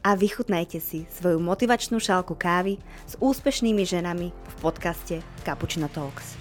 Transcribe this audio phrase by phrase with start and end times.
[0.00, 6.40] a vychutnajte si svoju motivačnú šálku kávy s úspešnými ženami v podcaste Cappuccino Talks.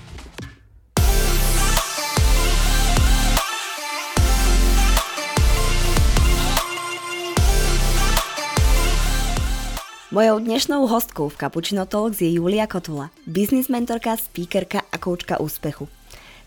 [10.09, 15.85] Mojou dnešnou hostkou v Cappuccino Talks je Julia Kotula, biznis mentorka, speakerka a koučka úspechu.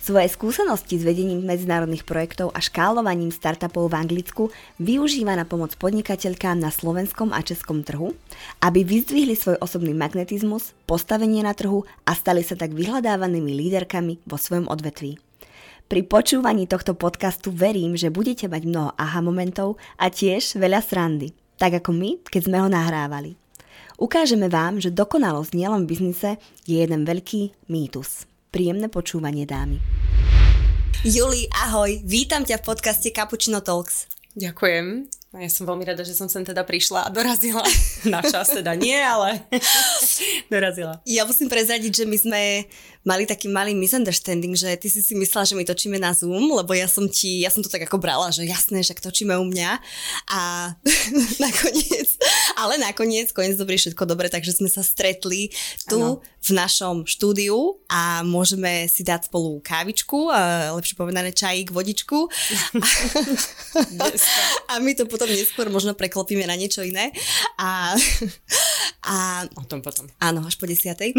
[0.03, 4.51] Svoje skúsenosti s vedením medzinárodných projektov a škálovaním startupov v Anglicku
[4.83, 8.11] využíva na pomoc podnikateľkám na slovenskom a českom trhu,
[8.59, 14.35] aby vyzdvihli svoj osobný magnetizmus, postavenie na trhu a stali sa tak vyhľadávanými líderkami vo
[14.35, 15.23] svojom odvetví.
[15.87, 21.31] Pri počúvaní tohto podcastu verím, že budete mať mnoho aha momentov a tiež veľa srandy,
[21.63, 23.39] tak ako my, keď sme ho nahrávali.
[24.03, 28.32] Ukážeme vám, že dokonalosť nielen v biznise je jeden veľký mýtus.
[28.53, 29.81] Príjemné počúvanie, dámy.
[31.09, 34.13] Juli, ahoj, vítam ťa v podcaste Cappuccino Talks.
[34.37, 35.09] Ďakujem.
[35.41, 37.65] Ja som veľmi rada, že som sem teda prišla a dorazila.
[38.13, 39.49] Na čas teda nie, ale
[40.53, 41.01] dorazila.
[41.09, 42.43] Ja musím prezradiť, že my sme
[43.09, 46.77] mali taký malý misunderstanding, že ty si si myslela, že my točíme na Zoom, lebo
[46.77, 49.81] ja som ti, ja som to tak ako brala, že jasné, že točíme u mňa
[50.29, 50.41] a
[51.49, 52.09] nakoniec,
[52.61, 55.49] ale nakoniec, koniec dobrý, všetko dobre, takže sme sa stretli
[55.89, 56.21] tu ano.
[56.45, 62.29] v našom štúdiu a môžeme si dať spolu kávičku, a lepšie povedané čajík, vodičku
[64.71, 67.15] a my to potom potom neskôr možno preklopíme na niečo iné.
[67.55, 67.95] A,
[69.15, 70.11] a, o tom potom.
[70.19, 71.15] Áno, až po desiatej.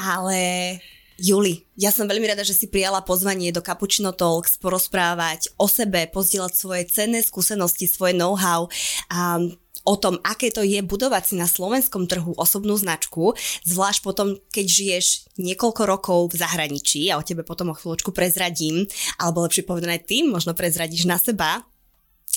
[0.00, 0.80] Ale
[1.14, 6.10] Juli, ja som veľmi rada, že si prijala pozvanie do Cappuccino Talks porozprávať o sebe,
[6.10, 8.66] pozdieľať svoje cenné skúsenosti, svoje know-how
[9.14, 9.38] a
[9.84, 13.36] o tom, aké to je budovať si na slovenskom trhu osobnú značku,
[13.68, 15.06] zvlášť potom, keď žiješ
[15.36, 18.88] niekoľko rokov v zahraničí, a o tebe potom o chvíľočku prezradím,
[19.20, 21.62] alebo lepšie povedané ty možno prezradíš na seba,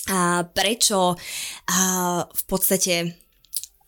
[0.08, 1.20] a prečo
[1.68, 1.78] a
[2.24, 3.16] v podstate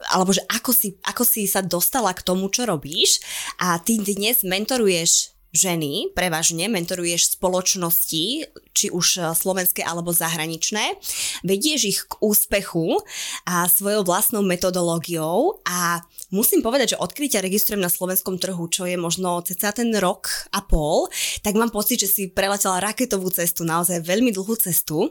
[0.08, 3.20] alebo že ako si, ako si sa dostala k tomu, čo robíš.
[3.60, 10.94] A ty dnes mentoruješ ženy, prevažne mentoruješ spoločnosti, či už slovenské alebo zahraničné,
[11.42, 13.02] vedieš ich k úspechu
[13.50, 15.58] a svojou vlastnou metodológiou.
[15.66, 19.90] A musím povedať, že odkryť ťa registrujem na slovenskom trhu, čo je možno cca ten
[19.98, 21.10] rok a pol,
[21.42, 25.10] tak mám pocit, že si preletela raketovú cestu, naozaj veľmi dlhú cestu.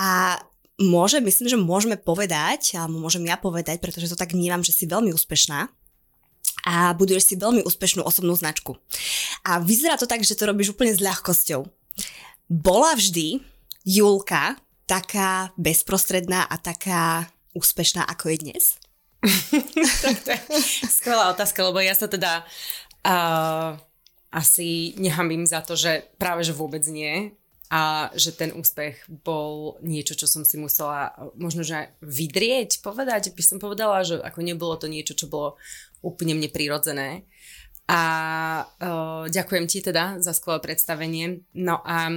[0.00, 0.40] A
[0.80, 4.90] môže, myslím, že môžeme povedať, alebo môžem ja povedať, pretože to tak vnímam, že si
[4.90, 5.70] veľmi úspešná
[6.64, 8.80] a buduješ si veľmi úspešnú osobnú značku.
[9.44, 11.68] A vyzerá to tak, že to robíš úplne s ľahkosťou.
[12.48, 13.40] Bola vždy
[13.84, 14.56] Julka
[14.88, 18.64] taká bezprostredná a taká úspešná, ako je dnes?
[20.04, 20.44] tak
[20.88, 22.44] skvelá otázka, lebo ja sa teda
[23.08, 23.80] uh,
[24.28, 27.32] asi nehambím za to, že práve že vôbec nie
[27.72, 33.42] a že ten úspech bol niečo, čo som si musela možno, že vydrieť, povedať, by
[33.42, 35.56] som povedala, že ako nebolo to niečo, čo bolo
[36.04, 37.24] úplne mne prirodzené.
[37.88, 38.02] A
[38.64, 41.44] uh, ďakujem ti teda za skvelé predstavenie.
[41.56, 42.12] No a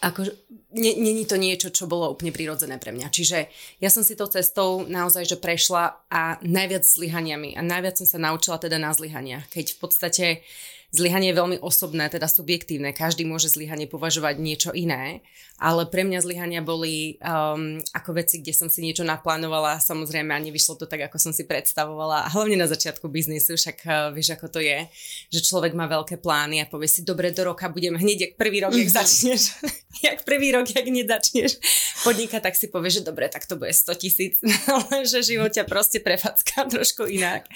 [0.00, 0.28] ako,
[0.72, 3.12] není to niečo, čo bolo úplne prirodzené pre mňa.
[3.12, 3.38] Čiže
[3.82, 8.16] ja som si tou cestou naozaj, že prešla a najviac zlyhaniami a najviac som sa
[8.20, 9.50] naučila teda na zlyhaniach.
[9.52, 12.90] Keď v podstate uh, Zlyhanie je veľmi osobné, teda subjektívne.
[12.90, 15.22] Každý môže zlyhanie považovať niečo iné,
[15.60, 20.42] ale pre mňa zlyhania boli um, ako veci, kde som si niečo naplánovala, samozrejme a
[20.42, 22.26] nevyšlo to tak, ako som si predstavovala.
[22.26, 24.90] A hlavne na začiatku biznisu, však uh, vieš, ako to je,
[25.30, 28.58] že človek má veľké plány a povie si, dobre, do roka budem hneď, jak prvý
[28.66, 28.96] rok, jak mhm.
[28.98, 29.42] začneš,
[30.06, 31.60] jak prvý rok, jak nezačneš
[32.02, 34.34] podnikať, tak si povie, že dobre, tak to bude 100 tisíc,
[34.72, 37.46] ale že život ťa proste prefacká trošku inak.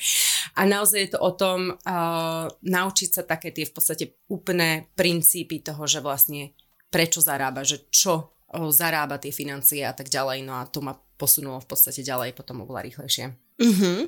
[0.55, 5.65] A naozaj je to o tom uh, naučiť sa také tie v podstate úplné princípy
[5.65, 6.55] toho, že vlastne
[6.93, 8.31] prečo zarába, že čo
[8.71, 10.47] zarába tie financie a tak ďalej.
[10.47, 13.35] No a to ma posunulo v podstate ďalej potom oveľa rýchlejšie.
[13.59, 13.99] Mm-hmm.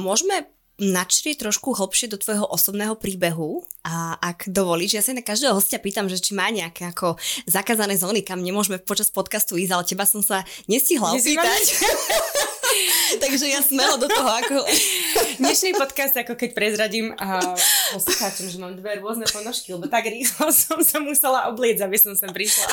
[0.00, 5.56] Môžeme načrieť trošku hlbšie do tvojho osobného príbehu a ak dovolíš, ja sa na každého
[5.56, 7.16] hostia pýtam, že či má nejaké ako
[7.48, 11.64] zakázané zóny, kam nemôžeme počas podcastu ísť, ale teba som sa nestihla opýtať.
[13.22, 14.56] Takže ja smelo do toho, ako...
[15.42, 17.52] Dnešný podcast, ako keď prezradím, uh,
[17.92, 22.16] poslucháčom, že mám dve rôzne ponožky, lebo tak rýchlo som sa musela obliecť, aby som
[22.16, 22.66] sem prišla.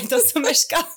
[0.00, 0.88] Aj to som meškala.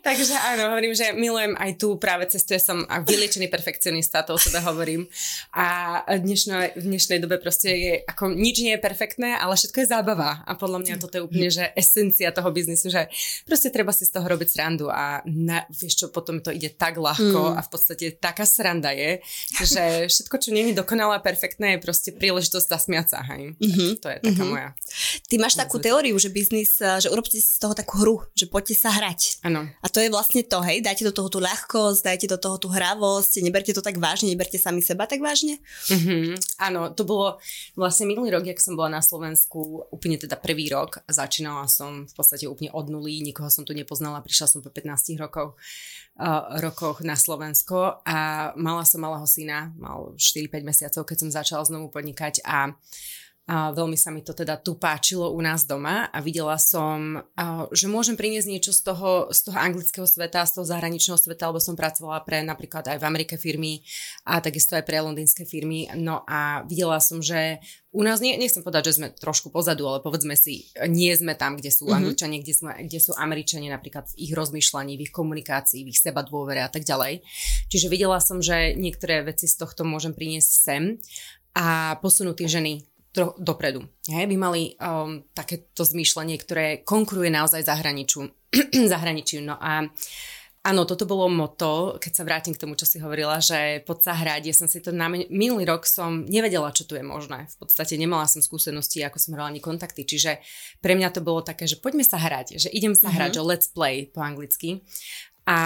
[0.00, 4.40] Takže áno, hovorím, že milujem aj tu práve cestuje som a vyliečený perfekcionista, to o
[4.40, 5.04] sebe hovorím.
[5.52, 9.92] A dnešno, v dnešnej dobe proste je, ako nič nie je perfektné, ale všetko je
[9.92, 10.40] zábava.
[10.48, 13.12] A podľa mňa toto je úplne, že esencia toho biznisu, že
[13.44, 16.96] proste treba si z toho robiť srandu a na, vieš čo, potom to ide tak
[16.96, 17.51] ľahko mm.
[17.56, 19.20] A v podstate taká sranda je,
[19.62, 23.54] že všetko, čo je dokonalé a perfektné, je proste príležitosť zasmiať sa, hej.
[23.56, 23.90] Mm-hmm.
[24.02, 24.50] To je taká mm-hmm.
[24.50, 24.68] moja.
[25.28, 28.90] Ty máš takú teóriu, že biznis, že urobte z toho takú hru, že poďte sa
[28.92, 29.44] hrať.
[29.44, 29.68] Áno.
[29.68, 32.68] A to je vlastne to, hej, dajte do toho tú ľahkosť, dajte do toho tú
[32.72, 35.60] hravosť, neberte to tak vážne, neberte sami seba tak vážne.
[35.88, 36.62] Mm-hmm.
[36.62, 37.38] Áno, to bolo
[37.76, 42.14] vlastne minulý rok, jak som bola na Slovensku, úplne teda prvý rok, začínala som v
[42.14, 45.56] podstate úplne od nuly, nikoho som tu nepoznala, prišla som po 15 rokov,
[46.18, 51.66] uh, rokoch na Slovensko a mala som malého syna, mal 4-5 mesiacov, keď som začala
[51.66, 52.70] znovu podnikať a
[53.42, 57.18] a veľmi sa mi to teda tu páčilo u nás doma a videla som,
[57.74, 61.58] že môžem priniesť niečo z toho, z toho anglického sveta, z toho zahraničného sveta, lebo
[61.58, 63.82] som pracovala pre napríklad aj v Amerike firmy
[64.30, 65.90] a takisto aj pre londýnske firmy.
[65.98, 67.58] No a videla som, že
[67.90, 71.58] u nás, nie, nechcem povedať, že sme trošku pozadu, ale povedzme si, nie sme tam,
[71.58, 71.98] kde sú mm-hmm.
[71.98, 75.98] Angličania, kde, sme, kde sú Američania napríklad v ich rozmýšľaní, v ich komunikácii, v ich
[75.98, 77.26] seba dôvere a tak ďalej.
[77.68, 80.82] Čiže videla som, že niektoré veci z tohto môžem priniesť sem
[81.52, 82.72] a posunúť tie ženy
[83.12, 83.84] tro- dopredu.
[84.08, 88.26] Hej, by mali um, takéto zmýšľanie, ktoré konkuruje naozaj zahraničiu.
[88.92, 89.44] zahraničiu.
[89.44, 89.86] No a
[90.62, 94.14] Áno, toto bolo moto, keď sa vrátim k tomu, čo si hovorila, že pod sa
[94.14, 97.50] hrať, ja som si to na minulý rok som nevedela, čo tu je možné.
[97.58, 100.38] V podstate nemala som skúsenosti, ako som hrala ani kontakty, čiže
[100.78, 103.16] pre mňa to bolo také, že poďme sa hrať, že idem sa mm-hmm.
[103.18, 104.86] hrať, že let's play po anglicky.
[105.50, 105.58] A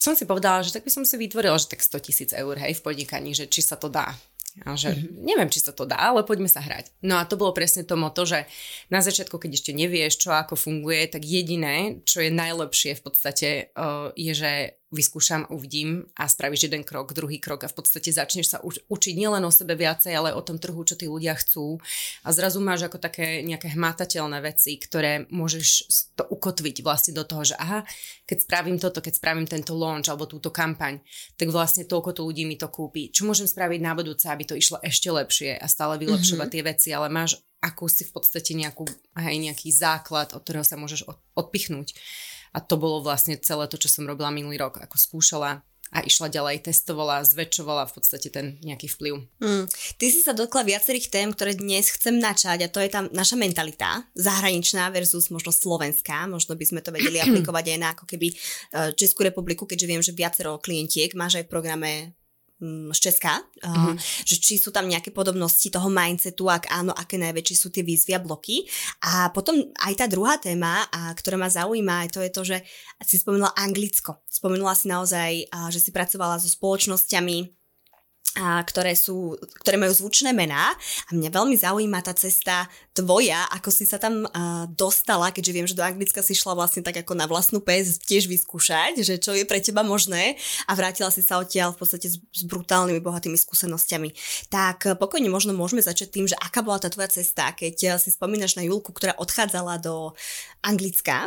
[0.00, 2.72] som si povedala, že tak by som si vytvorila, že tak 100 tisíc eur, hej,
[2.72, 4.16] v podnikaní, že či sa to dá.
[4.64, 5.20] A že mm-hmm.
[5.20, 6.94] neviem, či sa to dá, ale poďme sa hrať.
[7.02, 8.46] No a to bolo presne to moto, že
[8.88, 13.48] na začiatku, keď ešte nevieš, čo ako funguje, tak jediné, čo je najlepšie v podstate,
[13.74, 14.52] uh, je, že
[14.88, 19.14] vyskúšam, uvidím a spravíš jeden krok, druhý krok a v podstate začneš sa uč- učiť
[19.20, 21.76] nielen o sebe viacej, ale o tom trhu, čo tí ľudia chcú
[22.24, 25.68] a zrazu máš ako také nejaké hmatateľné veci, ktoré môžeš
[26.16, 27.84] to ukotviť vlastne do toho, že aha,
[28.24, 31.04] keď spravím toto, keď spravím tento launch alebo túto kampaň,
[31.36, 33.12] tak vlastne toľko to ľudí mi to kúpi.
[33.12, 36.64] Čo môžem spraviť na budúce, aby to išlo ešte lepšie a stále vylepšovať mm-hmm.
[36.64, 38.86] tie veci, ale máš akúsi v podstate nejakú,
[39.18, 41.04] hej, nejaký základ, od ktorého sa môžeš
[41.34, 41.92] odpichnúť.
[42.52, 46.28] A to bolo vlastne celé to, čo som robila minulý rok, ako skúšala a išla
[46.28, 49.24] ďalej, testovala, zväčšovala v podstate ten nejaký vplyv.
[49.40, 49.64] Mm.
[49.68, 53.40] Ty si sa dotkla viacerých tém, ktoré dnes chcem načať a to je tam naša
[53.40, 58.28] mentalita, zahraničná versus možno slovenská, možno by sme to vedeli aplikovať aj na ako keby
[58.28, 61.90] eh, Českú republiku, keďže viem, že viacero klientiek máš aj v programe
[62.62, 63.96] z Česka, mm-hmm.
[64.26, 68.18] že či sú tam nejaké podobnosti toho mindsetu, ak áno, aké najväčšie sú tie výzvy
[68.18, 68.66] a bloky.
[69.06, 72.58] A potom aj tá druhá téma, a, ktorá ma zaujíma, to je to, že
[73.06, 74.22] si spomenula Anglicko.
[74.26, 77.57] Spomenula si naozaj, a, že si pracovala so spoločnosťami,
[78.36, 80.76] a ktoré, sú, ktoré majú zvučné mená.
[81.08, 85.66] A mňa veľmi zaujíma tá cesta tvoja, ako si sa tam uh, dostala, keďže viem,
[85.66, 89.32] že do Anglicka si šla vlastne tak ako na vlastnú pes tiež vyskúšať, že čo
[89.32, 90.36] je pre teba možné.
[90.68, 94.12] A vrátila si sa odtiaľ v podstate s, s brutálnymi, bohatými skúsenosťami.
[94.52, 98.54] Tak pokojne možno môžeme začať tým, že aká bola tá tvoja cesta, keď si spomínaš
[98.54, 100.12] na Julku, ktorá odchádzala do
[100.62, 101.26] Anglicka,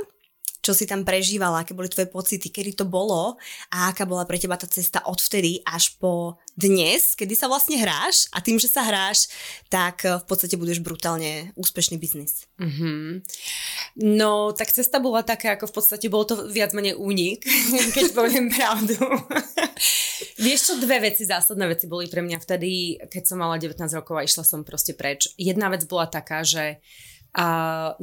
[0.62, 3.36] čo si tam prežívala, aké boli tvoje pocity, kedy to bolo
[3.74, 8.30] a aká bola pre teba tá cesta odvtedy až po dnes, kedy sa vlastne hráš
[8.30, 9.28] a tým, že sa hráš,
[9.74, 12.46] tak v podstate budeš brutálne úspešný biznis.
[12.62, 13.26] Mm-hmm.
[14.16, 17.42] No, tak cesta bola taká, ako v podstate bol to viac menej únik,
[17.98, 19.02] keď poviem pravdu.
[20.46, 24.16] Vieš čo, dve veci, zásadné veci boli pre mňa vtedy, keď som mala 19 rokov
[24.18, 25.34] a išla som proste preč.
[25.38, 26.82] Jedna vec bola taká, že
[27.32, 27.48] a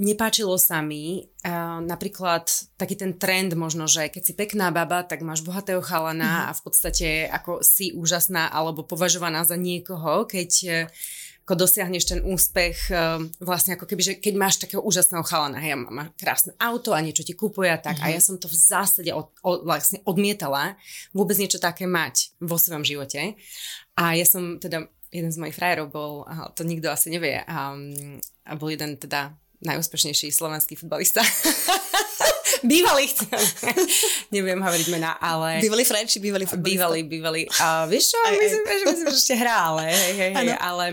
[0.01, 2.49] nepáčilo sa mi a napríklad
[2.81, 6.45] taký ten trend možno, že keď si pekná baba, tak máš bohatého chalana mm.
[6.49, 10.71] a v podstate ako si úžasná alebo považovaná za niekoho, keď e,
[11.45, 15.77] ako dosiahneš ten úspech e, vlastne ako keby, že keď máš takého úžasného chalana, hej,
[15.77, 18.05] má krásne auto a niečo ti kupuje a tak mm.
[18.09, 20.81] a ja som to v zásade od, od, vlastne odmietala
[21.13, 23.37] vôbec niečo také mať vo svojom živote
[23.93, 26.13] a ja som teda jeden z mojich frajerov bol,
[26.53, 29.33] to nikto asi nevie, um, a bol jeden teda
[29.65, 31.25] najúspešnejší slovenský futbalista.
[32.63, 33.07] bývalý.
[34.35, 35.63] Neviem hovoriť mená, ale...
[35.63, 36.89] Bývalý frajer či bývalý futbalista?
[36.89, 37.43] Bývalý, bývalý.
[37.63, 38.79] A vieš čo, aj, myslím, aj.
[38.79, 40.87] že myslím, že ešte hrá, ale hej, hej, hej, ale...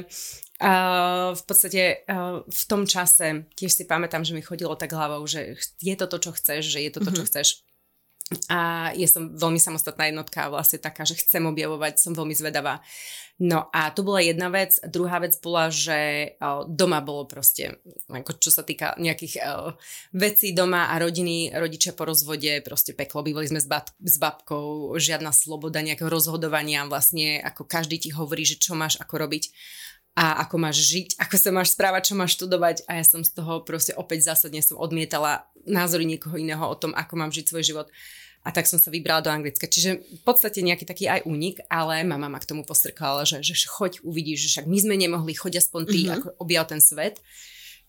[0.55, 5.19] Uh, v podstate uh, v tom čase tiež si pamätám, že mi chodilo tak hlavou,
[5.27, 7.27] že je to to, čo chceš, že je to to, čo mm-hmm.
[7.27, 7.47] chceš
[8.49, 12.81] a ja som veľmi samostatná jednotka vlastne taká, že chcem objavovať, som veľmi zvedavá.
[13.37, 14.81] No a to bola jedna vec.
[14.81, 16.33] Druhá vec bola, že
[16.65, 17.77] doma bolo proste,
[18.09, 19.45] ako čo sa týka nejakých
[20.09, 23.21] vecí doma a rodiny, rodičia po rozvode, proste peklo.
[23.21, 26.87] Bývali sme s, bab, s babkou, žiadna sloboda nejakého rozhodovania.
[26.89, 29.53] Vlastne ako každý ti hovorí, že čo máš ako robiť
[30.15, 33.35] a ako máš žiť, ako sa máš správať, čo máš študovať a ja som z
[33.35, 37.63] toho proste opäť zásadne som odmietala názory niekoho iného o tom, ako mám žiť svoj
[37.67, 37.87] život
[38.45, 39.65] a tak som sa vybrala do Anglicka.
[39.65, 43.57] Čiže v podstate nejaký taký aj únik, ale mama ma k tomu postrkala, že, že
[43.65, 46.15] choď, uvidíš, že však my sme nemohli, choď aspoň ty, mm-hmm.
[46.21, 47.19] ako objav ten svet.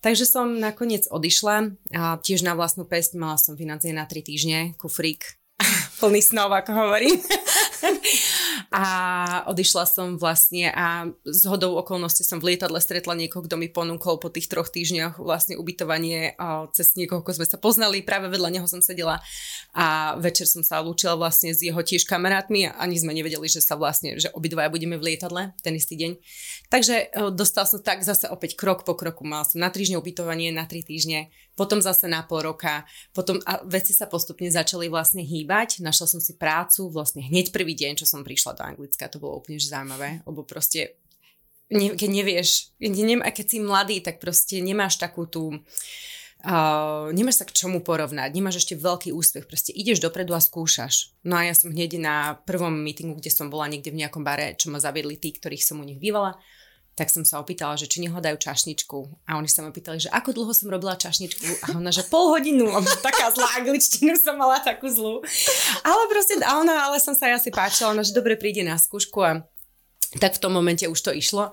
[0.00, 4.58] Takže som nakoniec odišla a tiež na vlastnú pesť mala som financie na 3 týždne,
[4.80, 5.36] kufrík,
[6.00, 7.20] plný snov, ako hovorím.
[8.74, 8.84] A
[9.46, 14.18] odišla som vlastne a z hodou okolností som v lietadle stretla niekoho, kto mi ponúkol
[14.18, 16.34] po tých troch týždňoch vlastne ubytovanie
[16.74, 19.22] cez niekoho, ko sme sa poznali, práve vedľa neho som sedela
[19.76, 23.62] a večer som sa lúčila vlastne s jeho tiež kamarátmi a ani sme nevedeli, že
[23.62, 26.12] sa vlastne, že obidvaja budeme v lietadle ten istý deň.
[26.72, 29.22] Takže e, dostal som tak zase opäť krok po kroku.
[29.22, 32.84] Mal som na týždňa ubytovanie, na tri týždne, potom zase na pol roka,
[33.16, 35.80] potom a veci sa postupne začali vlastne hýbať.
[35.80, 39.08] Našla som si prácu vlastne hneď prvý deň, čo som prišla do Anglicka.
[39.08, 41.00] To bolo úplne zaujímavé, lebo proste
[41.72, 45.64] ne, keď nevieš, keď si mladý, tak proste nemáš takú tú
[46.46, 51.10] Uh, nemáš sa k čomu porovnať, nemáš ešte veľký úspech, proste ideš dopredu a skúšaš.
[51.26, 54.54] No a ja som hneď na prvom meetingu, kde som bola niekde v nejakom bare,
[54.54, 56.38] čo ma zaviedli tí, ktorých som u nich bývala,
[56.96, 59.28] tak som sa opýtala, že či nehľadajú čašničku.
[59.28, 61.68] A oni sa ma pýtali, že ako dlho som robila čašničku.
[61.68, 65.20] A ona, že pol hodinu, lebo taká zlá angličtinu som mala takú zlú.
[65.84, 69.20] Ale proste, a ona, ale som sa asi páčila, ona, že dobre príde na skúšku
[69.20, 69.44] a
[70.16, 71.52] tak v tom momente už to išlo.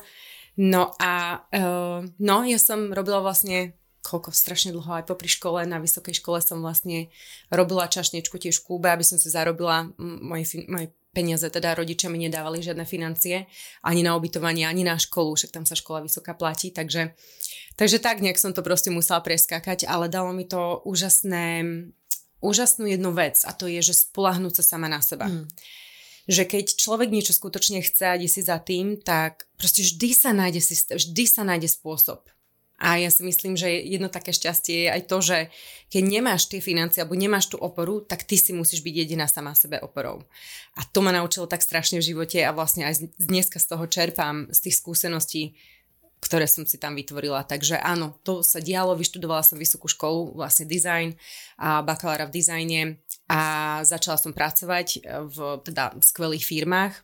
[0.56, 5.80] No a uh, no, ja som robila vlastne koľko strašne dlho aj popri škole, na
[5.80, 7.08] vysokej škole som vlastne
[7.48, 12.18] robila čašničku tiež v Kúbe, aby som si zarobila moje, moje peniaze, teda rodičia mi
[12.18, 13.46] nedávali žiadne financie,
[13.86, 17.14] ani na ubytovanie, ani na školu, však tam sa škola vysoká platí, takže,
[17.78, 21.64] takže tak nejak som to proste musela preskákať, ale dalo mi to úžasné,
[22.42, 25.30] úžasnú jednu vec a to je, že spolahnúť sa sama na seba.
[25.30, 25.46] Mm
[26.24, 30.32] že keď človek niečo skutočne chce a ide si za tým, tak proste vždy sa
[30.32, 32.32] nájde systém, vždy sa nájde spôsob.
[32.84, 35.38] A ja si myslím, že jedno také šťastie je aj to, že
[35.88, 39.56] keď nemáš tie financie alebo nemáš tú oporu, tak ty si musíš byť jediná sama
[39.56, 40.28] sebe oporou.
[40.76, 44.52] A to ma naučilo tak strašne v živote a vlastne aj dneska z toho čerpám,
[44.52, 45.56] z tých skúseností,
[46.20, 47.48] ktoré som si tam vytvorila.
[47.48, 51.16] Takže áno, to sa dialo, vyštudovala som vysokú školu, vlastne design
[51.56, 53.00] a bakalára v dizajne
[53.32, 53.42] a
[53.88, 57.00] začala som pracovať v teda skvelých firmách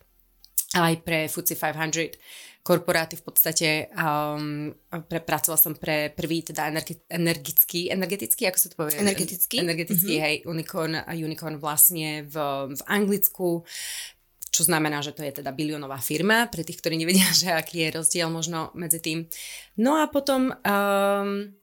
[0.76, 2.20] aj pre FTSE 500
[2.60, 4.68] korporáty v podstate um,
[5.08, 9.00] pre, pracovala som pre prvý teda energi- energický, energetický, ako sa to povie?
[9.00, 9.56] Energetický.
[9.64, 10.26] Energetický, mm-hmm.
[10.28, 12.36] hej, unicorn, unicorn vlastne v,
[12.76, 13.64] v Anglicku,
[14.50, 17.96] čo znamená, že to je teda biliónová firma, pre tých, ktorí nevedia, že aký je
[17.96, 19.24] rozdiel možno medzi tým.
[19.80, 21.59] No a potom um,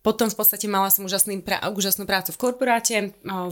[0.00, 2.96] potom v podstate mala som úžasný, pra, úžasnú prácu v korporáte.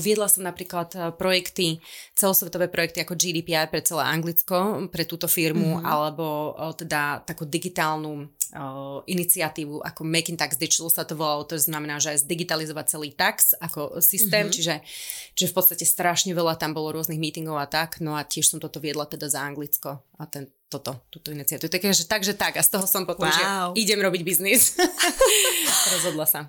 [0.00, 1.76] Viedla som napríklad e, projekty,
[2.16, 5.84] celosvetové projekty ako GDPR pre celé Anglicko, pre túto firmu, mm-hmm.
[5.84, 12.00] alebo teda takú digitálnu uh, iniciatívu ako Making Tax Digital sa to volalo, to znamená,
[12.00, 14.54] že zdigitalizovať celý tax ako systém, mm-hmm.
[14.54, 14.74] čiže,
[15.36, 18.58] čiže v podstate strašne veľa tam bolo rôznych meetingov a tak, no a tiež som
[18.62, 21.72] toto viedla teda za Anglicko a ten, toto, túto iniciatívu.
[21.72, 23.32] Takže tak, že tak a z toho som potom, wow.
[23.32, 23.42] že
[23.80, 24.76] idem robiť biznis.
[25.96, 26.40] Rozhodla sa.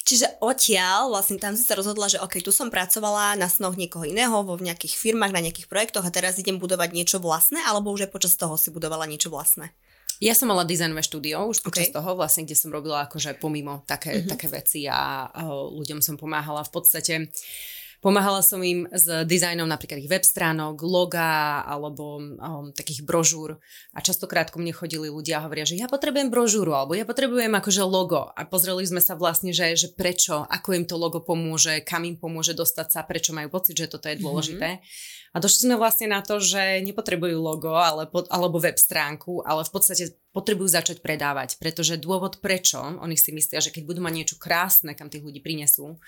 [0.00, 4.08] Čiže odtiaľ, vlastne tam si sa rozhodla, že ok, tu som pracovala na snoch niekoho
[4.08, 7.92] iného, vo v nejakých firmách, na nejakých projektoch a teraz idem budovať niečo vlastné, alebo
[7.92, 9.70] už aj počas toho si budovala niečo vlastné?
[10.18, 11.94] Ja som mala dizajnové štúdio už počas okay.
[11.94, 14.30] toho, vlastne, kde som robila akože pomimo také, mm-hmm.
[14.32, 19.68] také veci a, a ľuďom som pomáhala v podstate uh, Pomáhala som im s dizajnom
[19.68, 23.60] napríklad ich web stránok, loga alebo um, takých brožúr
[23.92, 27.52] a častokrát ku mne chodili ľudia a hovoria, že ja potrebujem brožúru alebo ja potrebujem
[27.52, 31.84] akože logo a pozreli sme sa vlastne, že, že prečo, ako im to logo pomôže,
[31.84, 34.24] kam im pomôže dostať sa, prečo majú pocit, že toto je mhm.
[34.24, 34.68] dôležité.
[34.80, 35.18] Mm-hmm.
[35.30, 39.70] A došli sme vlastne na to, že nepotrebujú logo ale, alebo web stránku, ale v
[39.70, 44.36] podstate potrebujú začať predávať, pretože dôvod prečo, oni si myslia, že keď budú mať niečo
[44.38, 45.98] krásne, kam tých ľudí prinesú,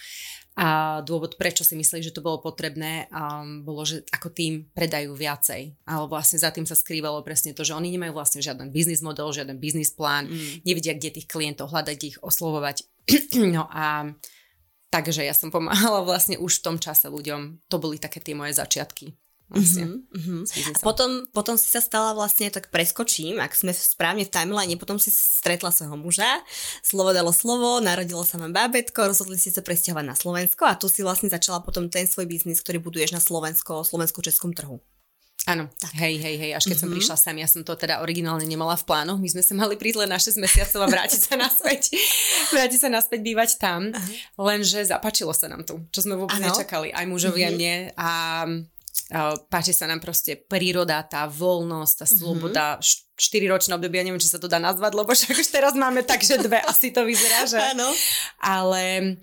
[0.52, 5.17] a dôvod prečo si mysleli, že to bolo potrebné, um, bolo, že ako tým predajú
[5.17, 5.81] viacej.
[5.88, 9.33] Ale vlastne za tým sa skrývalo presne to, že oni nemajú vlastne žiaden biznis model,
[9.33, 10.69] žiaden biznis plán, mm.
[10.69, 12.85] nevedia, kde tých klientov hľadať, ich oslovovať.
[13.57, 14.12] no a
[14.93, 17.73] takže ja som pomáhala vlastne už v tom čase ľuďom.
[17.73, 19.17] To boli také tie moje začiatky
[19.52, 20.73] Vlastne, uh-huh, uh-huh.
[20.73, 24.97] A potom, potom si sa stala vlastne, tak preskočím, ak sme správne v timeline, potom
[24.97, 26.40] si stretla svojho muža,
[26.80, 30.88] slovo dalo slovo, narodilo sa vám bábetko, rozhodli ste sa presťahovať na Slovensko a tu
[30.88, 34.80] si vlastne začala potom ten svoj biznis, ktorý buduješ na Slovensko, slovensko-českom trhu.
[35.42, 35.66] Áno,
[35.99, 36.78] hej, hej, hej, až keď mm-hmm.
[36.78, 36.97] som mhm.
[36.97, 40.06] prišla sem, ja som to teda originálne nemala v plánoch, my sme sa mali prísť
[40.06, 41.90] len na 6 mesiacov a vrátiť sa naspäť,
[42.54, 44.14] vrátiť sa naspäť bývať tam, uh-huh.
[44.38, 46.47] lenže zapáčilo sa nám tu, čo sme vôbec ano.
[46.47, 47.50] nečakali, aj mužovi mm-hmm.
[47.50, 48.11] a mne a
[49.49, 52.12] páči sa nám proste príroda, tá voľnosť, tá mhm.
[52.12, 53.16] sloboda, mm-hmm.
[53.16, 56.25] 4-ročné obdobie, ja neviem, či sa to dá nazvať, lebo však už teraz máme tak,
[56.25, 57.61] že dve asi to vyzerá, že?
[57.61, 57.88] Áno.
[58.42, 59.16] Ale,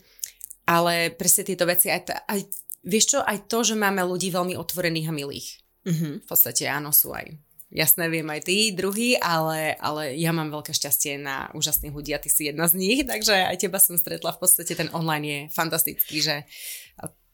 [0.63, 2.39] ale presne tieto veci, aj, t- aj,
[2.85, 5.49] vieš čo, aj to, že máme ľudí veľmi otvorených a milých.
[5.89, 6.13] Mm-hmm.
[6.23, 7.33] V podstate áno, sú aj
[7.69, 12.21] Jasné, viem aj ty, druhý, ale, ale ja mám veľké šťastie na úžasných ľudí a
[12.21, 14.33] ty si jedna z nich, takže aj teba som stretla.
[14.33, 16.49] V podstate ten online je fantastický, že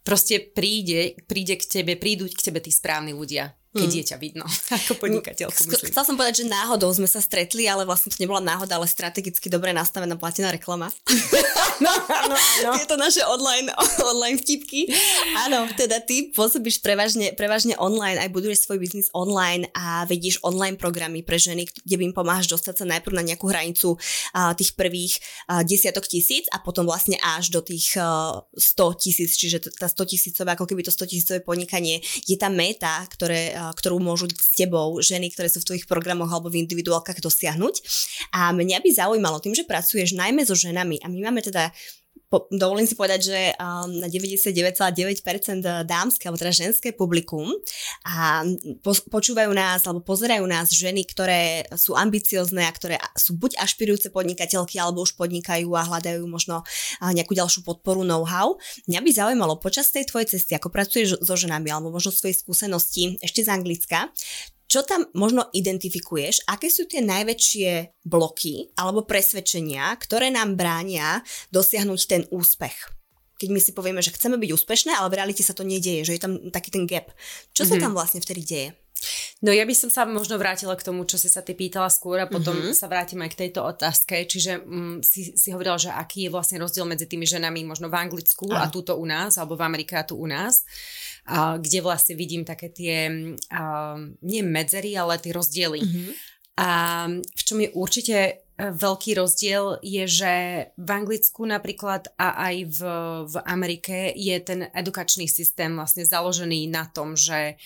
[0.06, 4.00] proste príde, príde k tebe, prídu k tebe tí správni ľudia keď hmm.
[4.00, 4.46] je ťa vidno
[4.80, 5.60] ako podnikateľku.
[5.68, 5.92] Myslím.
[5.92, 9.52] Chcela som povedať, že náhodou sme sa stretli, ale vlastne to nebola náhoda, ale strategicky
[9.52, 10.88] dobre nastavená platená reklama.
[11.84, 12.72] no, áno, áno.
[12.80, 13.68] Tieto naše online,
[14.00, 14.88] online vtipky.
[15.44, 20.80] Áno, teda ty pôsobíš prevažne, prevažne online, aj buduješ svoj biznis online a vedíš online
[20.80, 25.20] programy pre ženy, kde im pomáhaš dostať sa najprv na nejakú hranicu uh, tých prvých
[25.52, 30.16] uh, desiatok tisíc a potom vlastne až do tých uh, 100 tisíc, čiže tá 100
[30.16, 35.00] tisícové, ako keby to 100 tisícové podnikanie je tá meta, ktoré ktorú môžu s tebou
[35.02, 37.76] ženy, ktoré sú v tvojich programoch alebo v individuálkach dosiahnuť.
[38.36, 41.74] A mňa by zaujímalo tým, že pracuješ najmä so ženami a my máme teda
[42.30, 47.54] po, dovolím si povedať, že um, na 99,9% dámske, alebo teda ženské publikum
[48.02, 48.42] a
[48.82, 54.10] po, počúvajú nás alebo pozerajú nás ženy, ktoré sú ambiciozne a ktoré sú buď ašpirujúce
[54.10, 58.58] podnikateľky, alebo už podnikajú a hľadajú možno uh, nejakú ďalšiu podporu know-how.
[58.90, 63.22] Mňa by zaujímalo počas tej tvojej cesty, ako pracuješ so ženami alebo možno svojej skúsenosti
[63.22, 64.10] ešte z Anglicka,
[64.76, 66.44] čo tam možno identifikuješ?
[66.52, 71.24] Aké sú tie najväčšie bloky alebo presvedčenia, ktoré nám bránia
[71.56, 72.92] dosiahnuť ten úspech?
[73.40, 76.20] Keď my si povieme, že chceme byť úspešné, ale v realite sa to nedieje, že
[76.20, 77.16] je tam taký ten gap.
[77.56, 77.72] Čo mm-hmm.
[77.72, 77.84] sa mhm.
[77.88, 78.70] tam vlastne vtedy deje?
[79.44, 82.24] No ja by som sa možno vrátila k tomu, čo si sa ty pýtala skôr
[82.24, 82.74] a potom mm-hmm.
[82.74, 84.24] sa vrátim aj k tejto otázke.
[84.26, 88.00] Čiže mm, si, si hovorila, že aký je vlastne rozdiel medzi tými ženami možno v
[88.00, 88.66] Anglicku Aha.
[88.66, 90.64] a túto u nás, alebo v Amerike a tu u nás
[91.28, 93.12] a, kde vlastne vidím také tie,
[93.52, 95.82] a, nie medzery, ale tie rozdiely.
[95.84, 96.10] Mm-hmm.
[96.56, 96.70] A
[97.12, 100.34] v čom je určite veľký rozdiel je, že
[100.80, 102.80] v Anglicku napríklad a aj v,
[103.28, 107.60] v Amerike je ten edukačný systém vlastne založený na tom, že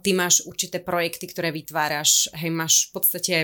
[0.00, 3.36] ty máš určité projekty, ktoré vytváraš, hej, máš v podstate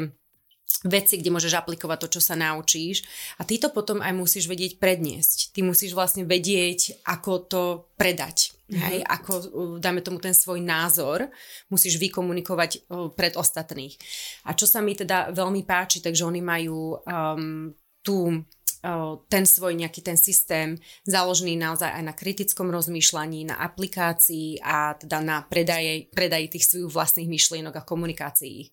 [0.87, 3.03] veci, kde môžeš aplikovať to, čo sa naučíš
[3.39, 5.51] a ty to potom aj musíš vedieť predniesť.
[5.51, 7.63] Ty musíš vlastne vedieť, ako to
[7.99, 8.55] predať.
[8.69, 8.85] Mm-hmm.
[8.85, 9.33] Hej, ako
[9.81, 11.33] dáme tomu ten svoj názor,
[11.73, 12.85] musíš vykomunikovať
[13.17, 13.97] pred ostatných.
[14.45, 17.73] A čo sa mi teda veľmi páči, takže oni majú um,
[18.05, 18.45] tú
[19.29, 25.19] ten svoj nejaký ten systém založený naozaj aj na kritickom rozmýšľaní, na aplikácii a teda
[25.19, 28.71] na predaje, predaji tých svojich vlastných myšlienok a komunikácií.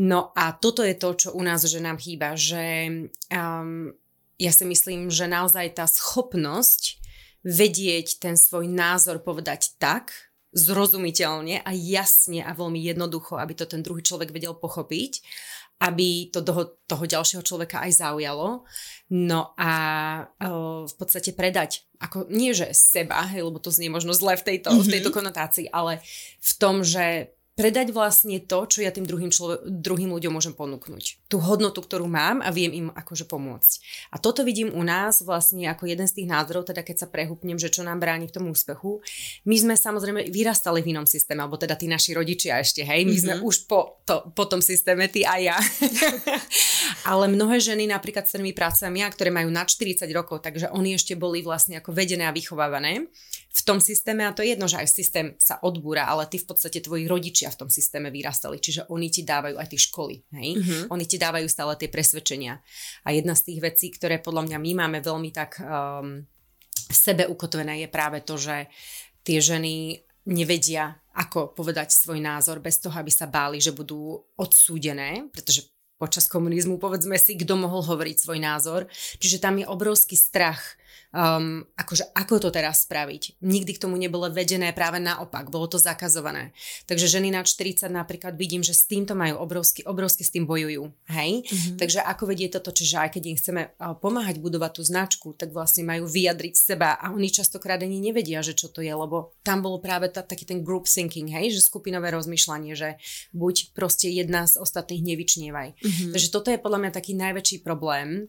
[0.00, 2.88] No a toto je to, čo u nás že nám chýba, že
[3.32, 3.92] um,
[4.40, 7.00] ja si myslím, že naozaj tá schopnosť
[7.44, 10.12] vedieť ten svoj názor povedať tak,
[10.54, 15.20] zrozumiteľne a jasne a veľmi jednoducho, aby to ten druhý človek vedel pochopiť
[15.82, 18.62] aby to toho, toho ďalšieho človeka aj zaujalo.
[19.12, 19.72] No a
[20.40, 24.54] o, v podstate predať, ako nie že seba, hej, lebo to znie možno zle v
[24.54, 24.86] tejto, mm-hmm.
[24.86, 26.00] v tejto konotácii, ale
[26.40, 31.30] v tom, že predať vlastne to, čo ja tým druhým, človek, druhým ľuďom môžem ponúknuť.
[31.30, 33.72] Tú hodnotu, ktorú mám a viem im akože pomôcť.
[34.10, 37.54] A toto vidím u nás vlastne ako jeden z tých názorov, teda keď sa prehupnem,
[37.54, 38.98] že čo nám bráni v tom úspechu.
[39.46, 43.14] My sme samozrejme vyrastali v inom systéme, alebo teda tí naši rodičia ešte, hej, my
[43.14, 43.22] mm-hmm.
[43.22, 45.56] sme už po, to, po tom systéme, ty a ja.
[47.10, 50.98] Ale mnohé ženy, napríklad s ktorými pracujem ja, ktoré majú nad 40 rokov, takže oni
[50.98, 53.06] ešte boli vlastne ako vedené a vychovávané
[53.54, 56.50] v tom systéme a to je jedno, že aj systém sa odbúra, ale ty v
[56.50, 60.48] podstate tvoji rodičia v tom systéme vyrastali, čiže oni ti dávajú aj tie školy, hej?
[60.58, 60.82] Mm-hmm.
[60.90, 62.58] Oni ti dávajú stále tie presvedčenia.
[63.06, 66.26] A jedna z tých vecí, ktoré podľa mňa my máme veľmi tak um,
[66.90, 68.66] v sebe ukotvené je práve to, že
[69.22, 75.30] tie ženy nevedia, ako povedať svoj názor bez toho, aby sa báli, že budú odsúdené,
[75.30, 78.80] pretože počas komunizmu povedzme si, kto mohol hovoriť svoj názor.
[79.22, 80.74] Čiže tam je obrovský strach
[81.14, 83.38] um, akože ako to teraz spraviť.
[83.40, 86.50] Nikdy k tomu nebolo vedené, práve naopak, bolo to zakazované.
[86.90, 90.90] Takže ženy na 40 napríklad vidím, že s týmto majú obrovsky, obrovsky s tým bojujú.
[91.08, 91.46] Hej?
[91.46, 91.76] Mm-hmm.
[91.78, 95.54] Takže ako vedie toto, čiže aj keď im chceme uh, pomáhať budovať tú značku, tak
[95.54, 99.62] vlastne majú vyjadriť seba a oni častokrát ani nevedia, že čo to je, lebo tam
[99.62, 102.98] bolo práve tá, taký ten group thinking, hej, že skupinové rozmýšľanie, že
[103.30, 105.78] buď proste jedna z ostatných nevyčnievaj.
[105.78, 106.12] Mm-hmm.
[106.12, 108.26] Takže toto je podľa mňa taký najväčší problém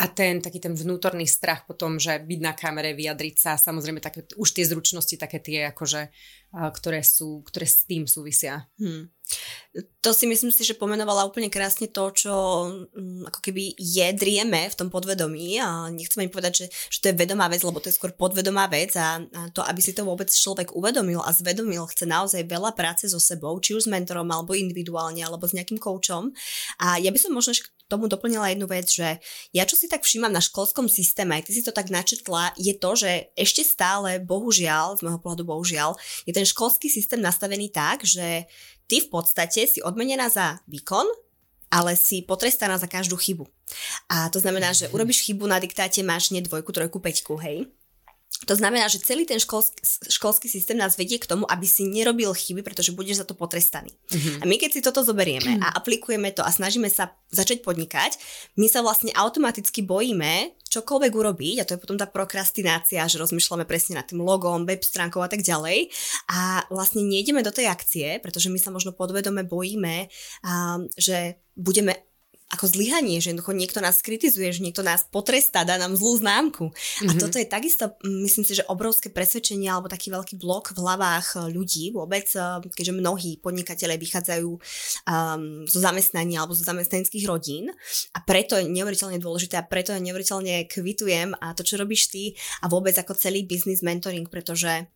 [0.00, 4.24] a ten taký ten vnútorný strach potom, že byť na kamere, vyjadriť sa, samozrejme také,
[4.40, 6.08] už tie zručnosti, také tie akože,
[6.50, 8.66] ktoré sú, ktoré s tým súvisia.
[8.78, 9.06] Hmm.
[10.02, 12.34] To si myslím si, že pomenovala úplne krásne to, čo
[12.90, 17.06] mm, ako keby je, drieme v tom podvedomí a nechcem ani povedať, že, že to
[17.14, 20.02] je vedomá vec, lebo to je skôr podvedomá vec a, a to, aby si to
[20.02, 24.26] vôbec človek uvedomil a zvedomil, chce naozaj veľa práce so sebou, či už s mentorom,
[24.26, 26.34] alebo individuálne, alebo s nejakým koučom.
[26.82, 27.54] A ja by som možno
[27.90, 29.18] tomu doplnila jednu vec, že
[29.50, 32.70] ja čo si tak všímam na školskom systéme, aj ty si to tak načetla, je
[32.78, 38.00] to, že ešte stále, bohužiaľ, z môjho pohľadu bohužiaľ, je ten školský systém nastavený tak,
[38.00, 38.48] že
[38.88, 41.04] ty v podstate si odmenená za výkon,
[41.68, 43.44] ale si potrestaná za každú chybu.
[44.08, 47.68] A to znamená, že urobíš chybu na diktáte, máš nie dvojku, trojku, peťku, hej?
[48.48, 49.76] To znamená, že celý ten školský,
[50.08, 53.92] školský systém nás vedie k tomu, aby si nerobil chyby, pretože budeš za to potrestaný.
[53.92, 54.40] Mm-hmm.
[54.40, 58.16] A my keď si toto zoberieme a aplikujeme to a snažíme sa začať podnikať,
[58.56, 63.68] my sa vlastne automaticky bojíme čokoľvek urobiť a to je potom tá prokrastinácia, že rozmýšľame
[63.68, 65.90] presne nad tým logom, web stránkou a tak ďalej
[66.30, 70.08] a vlastne nejdeme do tej akcie, pretože my sa možno podvedome bojíme,
[70.46, 72.09] um, že budeme
[72.50, 76.74] ako zlyhanie, že jednoducho niekto nás kritizuje, že niekto nás potrestá, dá nám zlú známku.
[76.74, 77.08] Mm-hmm.
[77.08, 77.20] A mhm.
[77.22, 81.54] toto je takisto, myslím si, že obrovské presvedčenie alebo taký veľký blok v hlavách e,
[81.54, 84.60] ľudí vôbec, e, keďže mnohí podnikatelia vychádzajú um,
[85.70, 87.70] zo zamestnania alebo zo zamestnaneckých rodín
[88.14, 92.34] a preto je neuveriteľne dôležité a preto je neuveriteľne kvitujem a to, čo robíš ty
[92.60, 94.90] a vôbec ako celý business mentoring, pretože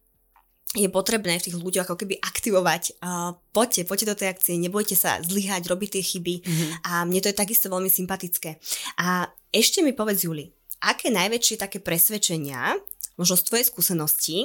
[0.75, 2.99] je potrebné v tých ľuďoch ako keby aktivovať.
[2.99, 6.71] Uh, poďte, poďte do tej akcie, nebojte sa zlyhať, robiť tie chyby mm-hmm.
[6.89, 8.59] a mne to je takisto veľmi sympatické.
[8.99, 10.51] A ešte mi povedz, Juli,
[10.83, 12.75] aké najväčšie také presvedčenia,
[13.15, 14.39] možno z tvojej skúsenosti,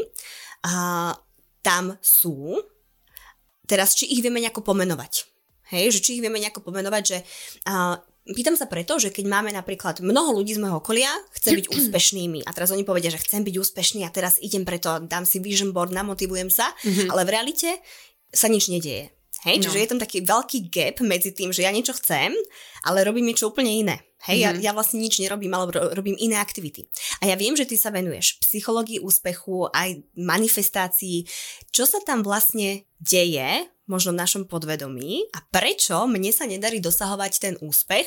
[0.69, 1.17] uh,
[1.65, 2.61] tam sú,
[3.65, 5.25] teraz či ich vieme nejako pomenovať.
[5.69, 7.17] Hej, že či ich vieme nejako pomenovať, že
[7.69, 7.97] uh,
[8.29, 12.45] Pýtam sa preto, že keď máme napríklad mnoho ľudí z môjho okolia, chce byť úspešnými
[12.45, 15.73] a teraz oni povedia, že chcem byť úspešný a teraz idem preto, dám si vision
[15.73, 17.09] board, namotivujem sa, mm-hmm.
[17.09, 17.69] ale v realite
[18.29, 19.09] sa nič nedieje.
[19.47, 19.63] Hej, no.
[19.71, 22.35] čiže je tam taký veľký gap medzi tým, že ja niečo chcem,
[22.83, 23.95] ale robím niečo úplne iné.
[24.27, 24.59] Hej, mm-hmm.
[24.59, 26.91] ja, ja vlastne nič nerobím, ale robím iné aktivity.
[27.23, 31.23] A ja viem, že ty sa venuješ psychológii úspechu, aj manifestácii.
[31.71, 37.33] Čo sa tam vlastne deje možno v našom podvedomí a prečo mne sa nedarí dosahovať
[37.41, 38.05] ten úspech,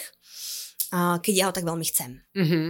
[0.95, 2.23] keď ja ho tak veľmi chcem.
[2.39, 2.67] Mm-hmm.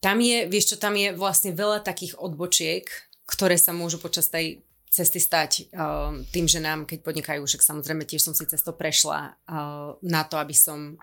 [0.00, 2.88] Tam je, vieš čo, tam je vlastne veľa takých odbočiek,
[3.28, 8.02] ktoré sa môžu počas tej cesty stať uh, tým, že nám, keď podnikajú, však samozrejme
[8.02, 10.98] tiež som si cesto prešla uh, na to, aby som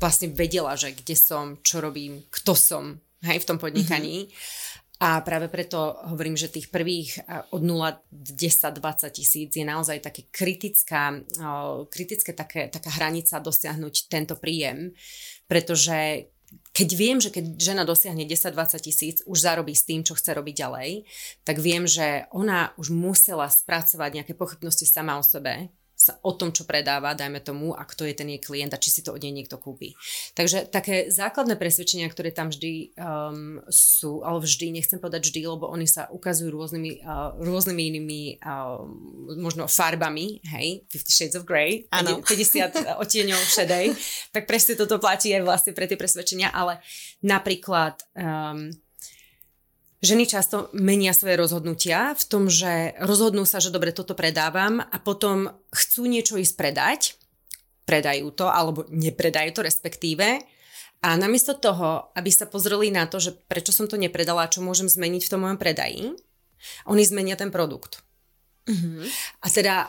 [0.00, 4.24] vlastne vedela, že kde som, čo robím, kto som hej, v tom podnikaní.
[4.24, 4.73] Mm-hmm.
[5.04, 7.20] A práve preto hovorím, že tých prvých
[7.52, 7.76] od 0
[8.08, 11.20] 10, 20 tisíc je naozaj také kritická,
[11.92, 14.96] kritické také, taká hranica dosiahnuť tento príjem,
[15.44, 16.32] pretože
[16.72, 20.54] keď viem, že keď žena dosiahne 10-20 tisíc, už zarobí s tým, čo chce robiť
[20.56, 20.90] ďalej,
[21.44, 25.68] tak viem, že ona už musela spracovať nejaké pochybnosti sama o sebe,
[26.22, 29.00] o tom, čo predáva, dajme tomu, a kto je ten jej klient a či si
[29.00, 29.96] to od nej niekto kúpi.
[30.36, 35.70] Takže také základné presvedčenia, ktoré tam vždy um, sú, ale vždy, nechcem povedať vždy, lebo
[35.70, 38.84] oni sa ukazujú rôznymi, uh, rôznymi inými uh,
[39.40, 43.96] možno farbami, hej, 50 Shades of Grey, 50 odtieňov šedej,
[44.34, 46.82] tak presne toto platí aj vlastne pre tie presvedčenia, ale
[47.24, 48.68] napríklad um,
[50.04, 54.96] Ženy často menia svoje rozhodnutia v tom, že rozhodnú sa, že dobre, toto predávam a
[55.00, 57.00] potom chcú niečo ísť predať,
[57.88, 60.44] predajú to alebo nepredajú to respektíve
[61.00, 64.60] a namiesto toho, aby sa pozreli na to, že prečo som to nepredala a čo
[64.60, 66.12] môžem zmeniť v tom mojom predaji,
[66.84, 68.04] oni zmenia ten produkt.
[68.68, 69.04] Mm-hmm.
[69.40, 69.88] A teda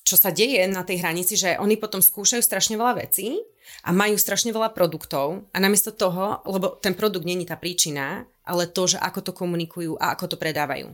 [0.00, 3.36] čo sa deje na tej hranici, že oni potom skúšajú strašne veľa vecí
[3.84, 8.66] a majú strašne veľa produktov a namiesto toho, lebo ten produkt není tá príčina, ale
[8.66, 10.90] to, že ako to komunikujú a ako to predávajú.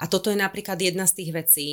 [0.00, 1.68] A toto je napríklad jedna z tých vecí,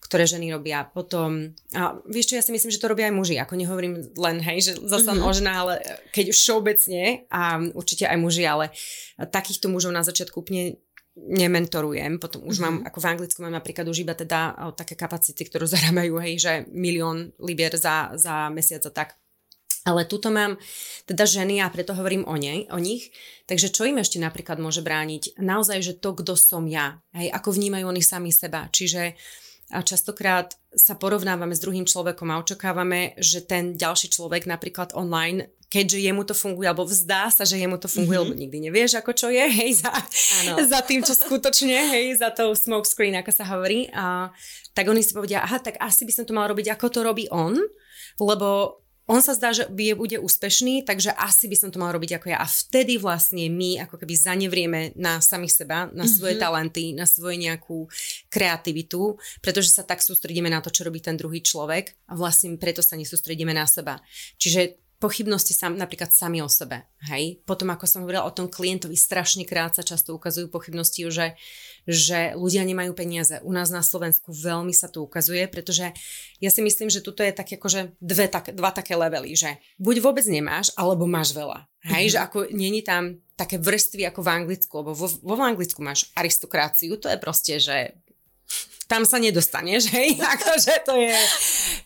[0.00, 0.88] ktoré ženy robia.
[0.88, 4.40] Potom, a vieš čo, ja si myslím, že to robia aj muži, ako nehovorím len,
[4.40, 5.28] hej, že zase mm-hmm.
[5.28, 5.74] o žena, ale
[6.16, 8.72] keď už všeobecne, a určite aj muži, ale
[9.20, 10.80] takýchto mužov na začiatku úplne
[11.20, 12.80] nementorujem, potom už mm-hmm.
[12.80, 16.52] mám, ako v Anglicku mám napríklad už iba teda také kapacity, ktoré zarábajú, hej, že
[16.72, 19.19] milión libier za, za mesiac a tak.
[19.88, 20.60] Ale tuto mám
[21.08, 23.16] teda ženy a preto hovorím o, nej, o nich.
[23.48, 25.40] Takže čo im ešte napríklad môže brániť?
[25.40, 27.00] Naozaj, že to, kto som ja.
[27.16, 28.68] Hej, ako vnímajú oni sami seba.
[28.68, 29.16] Čiže
[29.70, 35.54] a častokrát sa porovnávame s druhým človekom a očakávame, že ten ďalší človek napríklad online,
[35.70, 38.34] keďže jemu to funguje, alebo vzdá sa, že jemu to funguje, mm-hmm.
[38.34, 39.94] lebo nikdy nevieš, ako čo je, hej, za,
[40.66, 43.86] za tým, čo skutočne, hej, za tou smoke screen, ako sa hovorí.
[43.94, 44.34] A,
[44.74, 47.30] tak oni si povedia, aha, tak asi by som to mal robiť, ako to robí
[47.30, 47.54] on,
[48.18, 52.26] lebo on sa zdá, že bude úspešný, takže asi by som to mal robiť ako
[52.30, 52.38] ja.
[52.38, 56.46] A vtedy vlastne my ako keby zanevrieme na samých seba, na svoje mm-hmm.
[56.46, 57.90] talenty, na svoju nejakú
[58.30, 62.86] kreativitu, pretože sa tak sústredíme na to, čo robí ten druhý človek a vlastne preto
[62.86, 63.98] sa nesústredíme na seba.
[64.38, 66.84] Čiže pochybnosti sam, napríklad sami o sebe.
[67.08, 67.40] Hej?
[67.48, 71.40] Potom, ako som hovorila o tom klientovi, strašne krát sa často ukazujú pochybnosti, že,
[71.88, 73.40] že ľudia nemajú peniaze.
[73.40, 75.96] U nás na Slovensku veľmi sa to ukazuje, pretože
[76.36, 80.04] ja si myslím, že tuto je tak akože dve, tak, dva také levely, že buď
[80.04, 81.64] vôbec nemáš, alebo máš veľa.
[81.88, 82.12] Hej, mm-hmm.
[82.12, 87.00] že ako není tam také vrstvy ako v Anglicku, lebo vo, vo Anglicku máš aristokráciu,
[87.00, 87.96] to je proste, že
[88.90, 91.14] tam sa nedostaneš, hej, akože to je,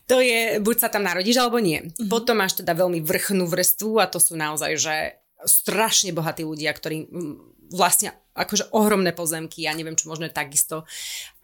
[0.08, 1.84] to je, buď sa tam narodíš, alebo nie.
[1.84, 2.08] Mm-hmm.
[2.08, 4.96] Potom máš teda veľmi vrchnú vrstvu a to sú naozaj, že
[5.44, 7.04] strašne bohatí ľudia, ktorí
[7.74, 10.82] vlastne akože ohromné pozemky, ja neviem, čo možno takisto.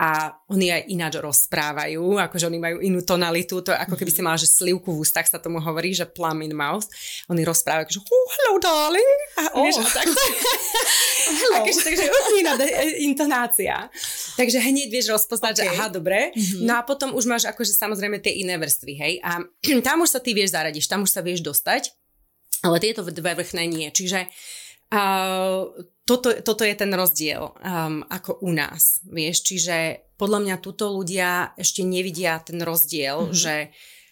[0.02, 4.34] A oni aj ináč rozprávajú, akože oni majú inú tonalitu, to ako keby si mala,
[4.34, 6.90] že slivku v ústach sa tomu hovorí, že plum in mouth.
[7.30, 9.18] Oni rozprávajú, akože oh, hello darling.
[9.38, 9.62] A, oh.
[9.62, 10.06] vieš, tak,
[11.46, 11.62] hello.
[11.62, 12.04] Akože, takže
[12.42, 12.54] iná
[12.98, 13.74] intonácia.
[14.34, 15.70] Takže hneď vieš rozpoznať, okay.
[15.70, 16.34] že aha, dobre.
[16.34, 16.66] Mm-hmm.
[16.66, 19.14] No a potom už máš akože samozrejme tie iné vrstvy, hej.
[19.22, 19.46] A
[19.86, 21.94] tam už sa ty vieš zaradiť, tam už sa vieš dostať.
[22.60, 23.88] Ale tieto dve vrchné nie.
[23.88, 24.69] Čiže uh,
[26.04, 31.54] toto, toto je ten rozdiel um, ako u nás, vieš, čiže podľa mňa tuto ľudia
[31.54, 33.38] ešte nevidia ten rozdiel, mm-hmm.
[33.38, 33.70] že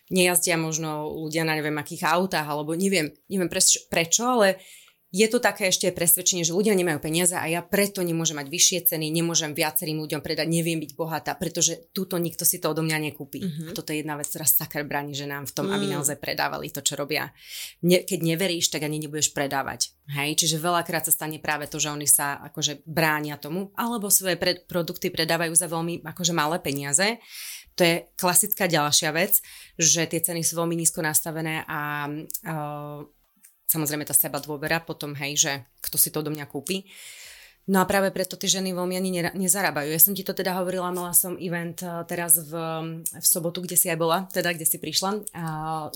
[0.09, 4.63] nejazdia možno ľudia na neviem akých autách, alebo neviem, neviem prečo, prečo ale
[5.09, 8.79] je to také ešte presvedčenie, že ľudia nemajú peniaze a ja preto nemôžem mať vyššie
[8.93, 13.09] ceny, nemôžem viacerým ľuďom predať, neviem byť bohatá, pretože túto nikto si to odo mňa
[13.09, 13.41] nekúpi.
[13.41, 13.73] Mm-hmm.
[13.73, 15.75] Toto je jedna vec, ktorá sakar bráni ženám v tom, mm.
[15.81, 17.33] aby naozaj predávali to, čo robia.
[17.81, 19.97] Ne, keď neveríš, tak ani nebudeš predávať.
[20.13, 24.37] Hej, čiže veľakrát sa stane práve to, že oni sa akože bránia tomu, alebo svoje
[24.37, 27.17] pred, produkty predávajú za veľmi akože malé peniaze.
[27.81, 29.41] To je klasická ďalšia vec,
[29.79, 33.07] že tie ceny sú veľmi nízko nastavené a uh,
[33.69, 35.53] samozrejme tá seba dôvera potom, hej, že
[35.85, 36.89] kto si to do mňa kúpi.
[37.69, 39.93] No a práve preto tie ženy veľmi ani nezarábajú.
[39.93, 42.53] Ja som ti to teda hovorila, mala som event eh, teraz v,
[43.05, 45.21] v sobotu, kde si aj bola, teda kde si prišla.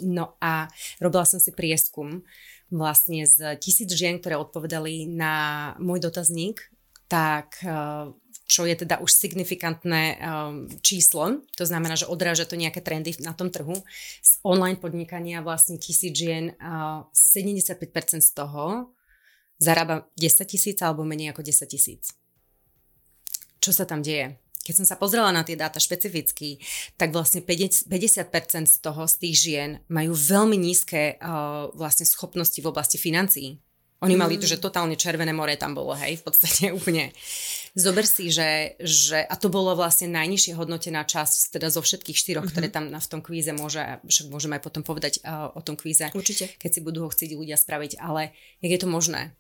[0.04, 0.68] No a
[1.00, 2.20] robila som si prieskum
[2.68, 6.60] vlastne z tisíc žien, ktoré odpovedali na môj dotazník,
[7.08, 8.12] tak eh,
[8.46, 13.32] čo je teda už signifikantné um, číslo, to znamená, že odráža to nejaké trendy na
[13.32, 13.80] tom trhu.
[14.20, 17.78] Z online podnikania vlastne tisíc žien, uh, 75%
[18.20, 18.92] z toho
[19.62, 22.12] zarába 10 tisíc alebo menej ako 10 tisíc.
[23.62, 24.42] Čo sa tam deje?
[24.62, 26.62] Keď som sa pozrela na tie dáta špecificky,
[26.94, 27.90] tak vlastne 50%
[28.70, 33.58] z toho, z tých žien majú veľmi nízke uh, vlastne schopnosti v oblasti financií.
[34.02, 34.52] Oni mali to, mm.
[34.52, 37.14] že totálne červené more tam bolo, hej, v podstate úplne.
[37.72, 42.44] Zober si, že, že a to bolo vlastne najnižšie hodnotená časť, teda zo všetkých štyroch,
[42.44, 42.52] mm-hmm.
[42.52, 45.78] ktoré tam na, v tom kvíze môže, však môžeme aj potom povedať uh, o tom
[45.78, 46.12] kvíze.
[46.12, 46.52] Určite.
[46.60, 49.32] Keď si budú ho chcieť ľudia spraviť, ale jak je to možné?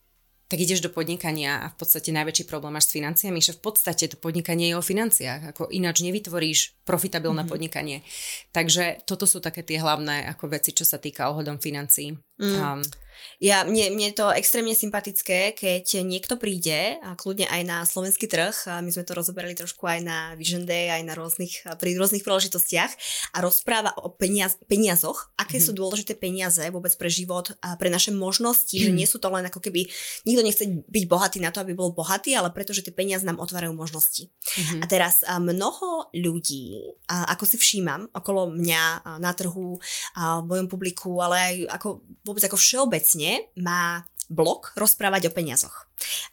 [0.52, 4.04] tak ideš do podnikania a v podstate najväčší problém máš s financiami, že v podstate
[4.04, 7.48] to podnikanie je o financiách, ako ináč nevytvoríš profitabilné mm-hmm.
[7.48, 8.04] podnikanie.
[8.52, 12.12] Takže toto sú také tie hlavné ako veci, čo sa týka ohľadom financií.
[12.42, 12.58] Mm.
[12.58, 12.82] Um,
[13.42, 18.30] ja, mne, mne je to extrémne sympatické, keď niekto príde, a kľudne aj na slovenský
[18.30, 21.98] trh, a my sme to rozoberali trošku aj na Vision Day, aj na rôznych, pri
[21.98, 22.92] rôznych príležitostiach
[23.34, 25.66] a rozpráva o peniaz, peniazoch, aké mm-hmm.
[25.66, 28.94] sú dôležité peniaze vôbec pre život a pre naše možnosti, mm-hmm.
[28.94, 29.90] že nie sú to len ako keby,
[30.22, 33.74] nikto nechce byť bohatý na to, aby bol bohatý, ale pretože tie peniaze nám otvárajú
[33.74, 34.30] možnosti.
[34.30, 34.80] Mm-hmm.
[34.80, 39.82] A teraz a mnoho ľudí, a ako si všímam okolo mňa na trhu,
[40.14, 41.88] a v mojom publiku, ale aj ako,
[42.32, 45.84] vôbec ako všeobecne, má blog rozprávať o peniazoch.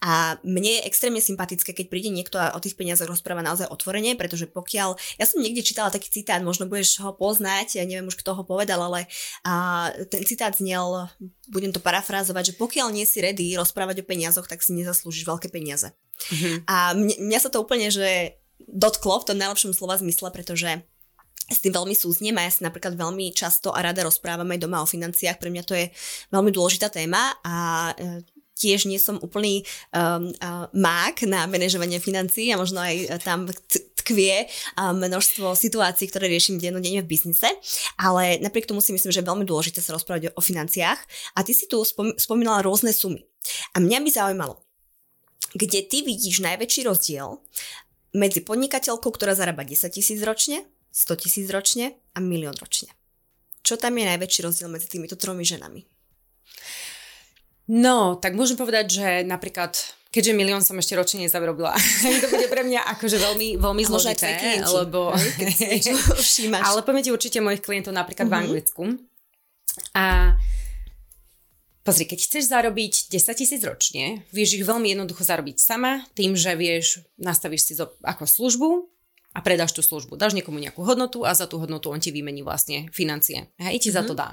[0.02, 4.16] A mne je extrémne sympatické, keď príde niekto a o tých peniazoch rozpráva naozaj otvorene,
[4.16, 8.18] pretože pokiaľ, ja som niekde čítala taký citát, možno budeš ho poznať, ja neviem už
[8.18, 9.06] kto ho povedal, ale
[9.46, 11.12] a, ten citát znel,
[11.52, 15.52] budem to parafrázovať, že pokiaľ nie si ready rozprávať o peniazoch, tak si nezaslúžiš veľké
[15.52, 15.94] peniaze.
[16.32, 16.56] Mm-hmm.
[16.66, 20.82] A mne, mňa sa to úplne, že dotklo v tom najlepšom slova zmysle, pretože
[21.50, 24.86] s tým veľmi súznem a ja si napríklad veľmi často a rada rozprávam aj doma
[24.86, 25.42] o financiách.
[25.42, 25.90] Pre mňa to je
[26.30, 28.24] veľmi dôležitá téma a e,
[28.60, 29.64] tiež nie som úplný
[29.96, 33.48] um, uh, mák na manažovanie financií a možno aj tam
[34.04, 37.48] tkvie a množstvo situácií, ktoré riešim dennodenne v biznise,
[37.96, 41.00] ale napriek tomu si myslím, že je veľmi dôležité sa rozprávať o financiách
[41.36, 41.80] a ty si tu
[42.20, 43.24] spomínala rôzne sumy.
[43.72, 44.60] A mňa by zaujímalo,
[45.56, 47.40] kde ty vidíš najväčší rozdiel
[48.12, 52.90] medzi podnikateľkou, ktorá zarába 10 tisíc ročne, 100 tisíc ročne a milión ročne.
[53.62, 55.86] Čo tam je najväčší rozdiel medzi týmito tromi ženami?
[57.70, 59.78] No, tak môžem povedať, že napríklad
[60.10, 61.78] keďže milión som ešte ročne nezavrobila.
[62.26, 65.14] to bude pre mňa akože veľmi, veľmi zložité, lebo...
[66.68, 68.34] ale poviem ti určite mojich klientov napríklad uh-huh.
[68.34, 68.46] v mhm.
[68.50, 68.84] Anglicku.
[69.94, 70.06] A
[71.80, 76.54] Pozri, keď chceš zarobiť 10 tisíc ročne, vieš ich veľmi jednoducho zarobiť sama, tým, že
[76.54, 78.70] vieš, nastavíš si zo, ako službu
[79.34, 80.18] a predáš tú službu.
[80.18, 83.54] Dáš niekomu nejakú hodnotu a za tú hodnotu on ti vymení vlastne financie.
[83.62, 83.98] Hej, ti mm-hmm.
[83.98, 84.20] za to mhm.
[84.20, 84.30] dá.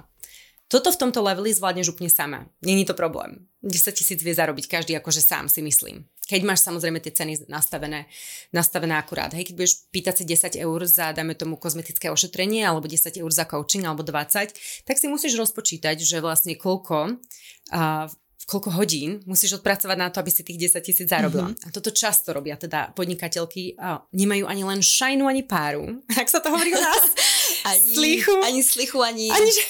[0.67, 2.51] Toto v tomto leveli zvládneš úplne sama.
[2.59, 3.47] Není to problém.
[3.63, 6.11] 10 tisíc vie zarobiť každý akože sám, si myslím.
[6.27, 8.11] Keď máš samozrejme tie ceny nastavené,
[8.51, 9.31] nastavené akurát.
[9.31, 13.31] Hej, keď budeš pýtať si 10 eur za, dajme tomu, kozmetické ošetrenie, alebo 10 eur
[13.31, 18.11] za coaching, alebo 20, tak si musíš rozpočítať, že vlastne koľko uh,
[18.47, 21.51] koľko hodín musíš odpracovať na to, aby si tých 10 tisíc zarobila.
[21.51, 21.67] Mm-hmm.
[21.67, 25.99] A toto často robia teda podnikateľky a nemajú ani len šajnu, ani páru.
[26.21, 27.05] Ak sa to hovorí u nás?
[27.71, 28.35] ani, slichu.
[28.47, 29.35] Ani slichu, ani...
[29.35, 29.51] ani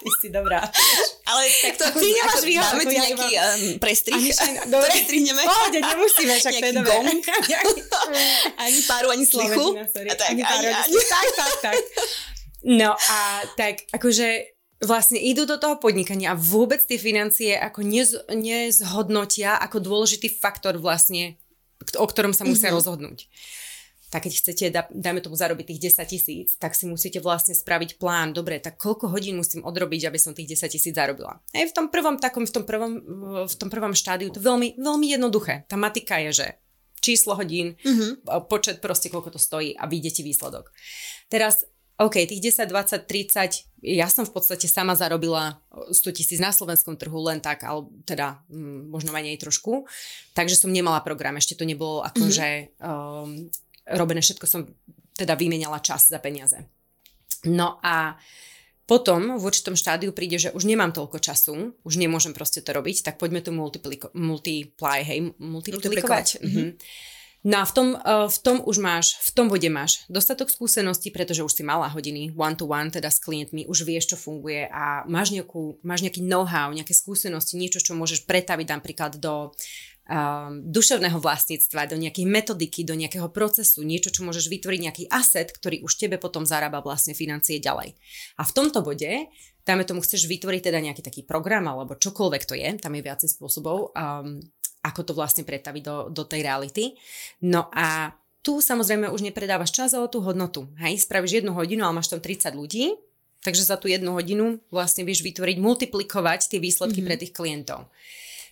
[0.00, 0.60] Ty si dobrá.
[1.28, 2.72] Ale tak to Ty nemáš výhodu.
[2.72, 4.24] Máme tu nejaký um, prestrih.
[4.64, 4.88] Dobre.
[4.92, 5.42] Prestrihneme.
[5.44, 6.96] Pohode, nemusíme, však to je dobré.
[8.56, 9.76] ani páru, ani slichu.
[9.76, 9.84] A
[10.16, 10.96] tak, ani, páru, ani, ani.
[11.04, 11.76] Tak, tak, tak.
[12.64, 13.18] No a
[13.56, 19.80] tak, akože vlastne idú do toho podnikania a vôbec tie financie ako nez, nezhodnotia ako
[19.80, 21.36] dôležitý faktor vlastne,
[21.96, 22.76] o ktorom sa musia mm-hmm.
[22.76, 23.18] rozhodnúť
[24.10, 27.94] tak keď chcete, dá, dáme tomu zarobiť tých 10 tisíc, tak si musíte vlastne spraviť
[27.94, 31.38] plán, dobre, tak koľko hodín musím odrobiť, aby som tých 10 tisíc zarobila.
[31.38, 32.92] Aj v tom prvom takom, v tom prvom,
[33.46, 35.62] v tom prvom štádiu to veľmi, veľmi jednoduché.
[35.70, 36.46] Tá matika je, že
[36.98, 38.50] číslo hodín, mm-hmm.
[38.50, 40.74] počet proste, koľko to stojí a vyjde ti výsledok.
[41.30, 41.62] Teraz
[42.00, 45.60] OK, tých 10, 20, 30, ja som v podstate sama zarobila
[45.92, 49.84] 100 tisíc na slovenskom trhu len tak, ale teda m, možno menej trošku,
[50.32, 52.48] takže som nemala program, ešte to nebolo akože
[52.80, 52.88] mm-hmm.
[52.88, 53.52] um,
[53.84, 54.64] robené, všetko som
[55.12, 56.64] teda vymenala čas za peniaze.
[57.44, 58.16] No a
[58.88, 63.06] potom v určitom štádiu príde, že už nemám toľko času, už nemôžem proste to robiť,
[63.06, 66.40] tak poďme to multipliko- multiply, hej, multiplikovať.
[66.42, 66.68] Mm-hmm.
[67.40, 71.08] No a v tom, uh, v tom už máš, v tom bode máš dostatok skúseností,
[71.08, 75.32] pretože už si mala hodiny one-to-one, teda s klientmi, už vieš, čo funguje a máš,
[75.32, 79.56] nejakú, máš nejaký know-how, nejaké skúsenosti, niečo, čo môžeš pretaviť napríklad do
[80.10, 85.48] um, duševného vlastníctva, do nejakej metodiky, do nejakého procesu, niečo, čo môžeš vytvoriť, nejaký aset,
[85.48, 87.96] ktorý už tebe potom zarába vlastne financie ďalej.
[88.36, 89.32] A v tomto bode,
[89.64, 93.28] dáme tomu, chceš vytvoriť teda nejaký taký program alebo čokoľvek to je, tam je viacej
[93.32, 94.44] spôsobov, um,
[94.80, 96.96] ako to vlastne pretaviť do, do tej reality.
[97.44, 100.64] No a tu samozrejme už nepredávaš čas, ale tú hodnotu.
[100.80, 102.96] Hej, spravíš jednu hodinu, ale máš tam 30 ľudí,
[103.44, 107.08] takže za tú jednu hodinu vlastne vieš vytvoriť, multiplikovať tie výsledky mm-hmm.
[107.08, 107.92] pre tých klientov.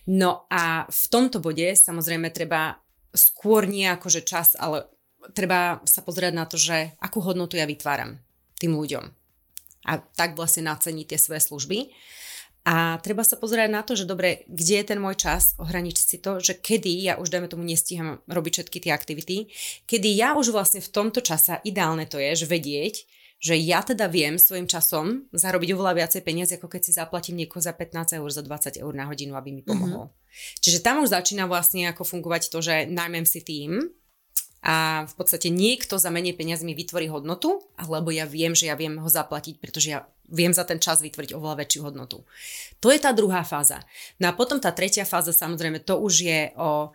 [0.09, 2.77] No a v tomto bode samozrejme treba
[3.13, 4.85] skôr nie akože čas, ale
[5.33, 8.21] treba sa pozrieť na to, že akú hodnotu ja vytváram
[8.61, 9.05] tým ľuďom.
[9.89, 11.89] A tak vlastne naceniť tie svoje služby.
[12.67, 16.17] A treba sa pozerať na to, že dobre, kde je ten môj čas, ohraničiť si
[16.19, 19.37] to, že kedy ja už, dajme tomu, nestíham robiť všetky tie aktivity,
[19.87, 22.95] kedy ja už vlastne v tomto čase, ideálne to je, že vedieť,
[23.39, 27.63] že ja teda viem svojim časom zarobiť oveľa viacej peniazy, ako keď si zaplatím niekoho
[27.63, 30.11] za 15 eur, za 20 eur na hodinu, aby mi pomohol.
[30.11, 30.59] Mm-hmm.
[30.59, 33.95] Čiže tam už začína vlastne ako fungovať to, že najmem si tým
[34.59, 38.75] a v podstate niekto za menej peniazy mi vytvorí hodnotu, alebo ja viem, že ja
[38.75, 42.23] viem ho zaplatiť, pretože ja viem za ten čas vytvoriť oveľa väčšiu hodnotu.
[42.79, 43.81] To je tá druhá fáza.
[44.21, 46.93] No a potom tá tretia fáza, samozrejme, to už je o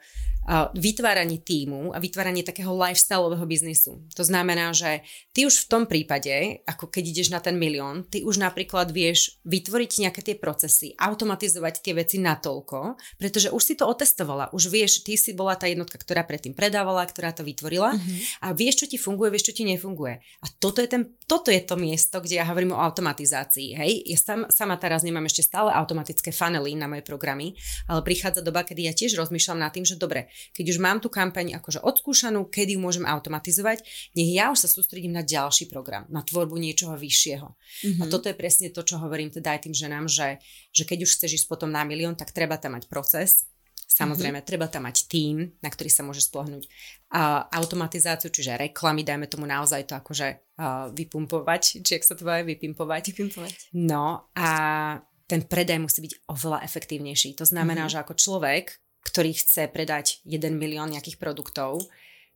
[0.77, 4.05] vytváranie týmu a vytváranie takého lifestyleového biznisu.
[4.13, 5.01] To znamená, že
[5.33, 9.41] ty už v tom prípade, ako keď ideš na ten milión, ty už napríklad vieš
[9.49, 15.01] vytvoriť nejaké tie procesy, automatizovať tie veci natoľko, pretože už si to otestovala, už vieš,
[15.01, 18.45] ty si bola tá jednotka, ktorá predtým predávala, ktorá to vytvorila mm-hmm.
[18.45, 20.21] a vieš, čo ti funguje, vieš, čo ti nefunguje.
[20.45, 23.81] A toto je, ten, toto je to miesto, kde ja hovorím o automatizácii.
[23.81, 23.93] Hej?
[24.13, 27.57] Ja sam, sama teraz nemám ešte stále automatické funnely na moje programy,
[27.89, 31.09] ale prichádza doba, kedy ja tiež rozmýšľam nad tým, že dobre, keď už mám tú
[31.11, 36.05] kampaň akože odskúšanú, kedy ju môžem automatizovať, nech ja už sa sústredím na ďalší program,
[36.11, 37.49] na tvorbu niečoho vyššieho.
[37.49, 38.01] Mm-hmm.
[38.01, 40.39] A toto je presne to, čo hovorím teda aj tým ženám, že,
[40.71, 43.49] že keď už chceš ísť potom na milión, tak treba tam mať proces,
[43.95, 44.51] Samozrejme, mm-hmm.
[44.51, 46.67] treba tam mať tím, na ktorý sa môže splohnúť.
[47.15, 52.27] A automatizáciu, čiže reklamy, dajme tomu naozaj to akože uh, vypumpovať, či ak sa to
[52.27, 53.15] bude vypimpovať.
[53.15, 53.53] Vypimpovať.
[53.79, 54.49] No a
[55.31, 57.39] ten predaj musí byť oveľa efektívnejší.
[57.39, 57.95] To znamená, mm-hmm.
[57.95, 58.67] že ako človek,
[59.05, 61.85] ktorý chce predať 1 milión nejakých produktov,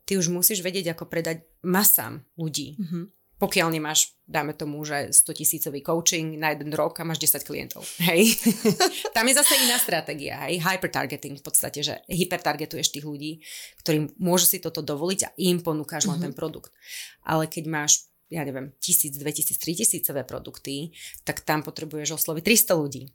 [0.04, 2.76] ty už musíš vedieť, ako predať masám ľudí.
[2.76, 3.04] Mm-hmm.
[3.38, 7.86] Pokiaľ nemáš, dáme tomu, že 100 tisícový coaching na jeden rok a máš 10 klientov.
[8.02, 8.34] Hej.
[9.16, 10.42] Tam je zase iná stratégia.
[10.42, 10.58] Hej.
[10.58, 13.38] Hypertargeting v podstate, že hypertargetuješ tých ľudí,
[13.78, 16.24] ktorí môžu si toto dovoliť a im ponúkaš len mm-hmm.
[16.26, 16.74] ten produkt.
[17.22, 20.92] Ale keď máš ja neviem, tisíc, dve tisíc, tri tisícové produkty,
[21.24, 23.08] tak tam potrebuješ osloviť 300 ľudí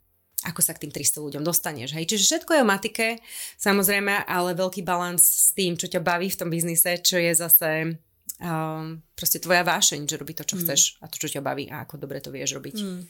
[0.44, 1.96] ako sa k tým 300 ľuďom dostaneš.
[1.96, 2.04] Hej?
[2.12, 3.06] Čiže všetko je o matike,
[3.56, 7.96] samozrejme, ale veľký balans s tým, čo ťa baví v tom biznise, čo je zase
[8.44, 10.60] um, proste tvoja vášeň, že robí to, čo mm.
[10.64, 12.76] chceš a to, čo ťa baví a ako dobre to vieš robiť.
[12.80, 13.02] Mm.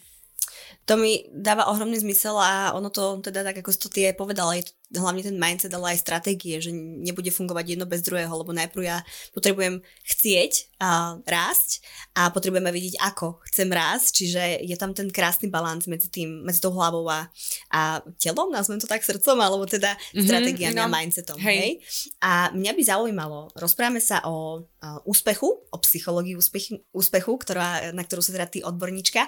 [0.84, 4.20] To mi dáva ohromný zmysel a ono to teda tak, ako si to ty aj
[4.20, 8.30] povedala, je to hlavne ten mindset, ale aj stratégie, že nebude fungovať jedno bez druhého,
[8.30, 8.98] lebo najprv ja
[9.32, 11.80] potrebujem chcieť a rásť
[12.12, 16.60] a potrebujeme vidieť, ako chcem rásť, čiže je tam ten krásny balans medzi tým, medzi
[16.60, 17.30] tou hlavou a,
[17.72, 20.84] a telom, nazvem to tak srdcom, alebo teda mm-hmm, stratégiami no.
[20.84, 21.38] a mindsetom.
[21.40, 21.58] Hej.
[21.58, 21.72] hej.
[22.20, 28.02] A mňa by zaujímalo, rozprávame sa o, o úspechu, o psychológii úspechu, úspechu ktorá, na
[28.04, 29.26] ktorú sa teda ty odborníčka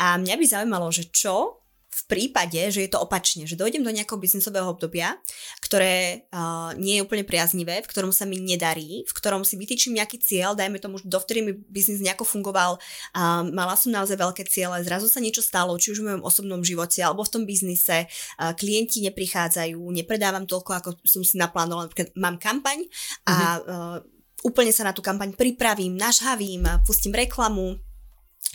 [0.00, 1.65] a mňa by zaujímalo, že čo
[1.96, 5.16] v prípade, že je to opačne, že dojdem do nejakého biznisového obdobia,
[5.64, 9.96] ktoré uh, nie je úplne priaznivé, v ktorom sa mi nedarí, v ktorom si vytýčim
[9.96, 14.76] nejaký cieľ, dajme tomu, dovtedy mi biznis nejako fungoval, uh, mala som naozaj veľké ciele,
[14.84, 18.52] zrazu sa niečo stalo, či už v mojom osobnom živote alebo v tom biznise, uh,
[18.52, 22.84] klienti neprichádzajú, nepredávam toľko, ako som si naplánovala, napríklad mám kampaň
[23.24, 23.96] a uh,
[24.44, 27.80] úplne sa na tú kampaň pripravím, nažhavím, pustím reklamu,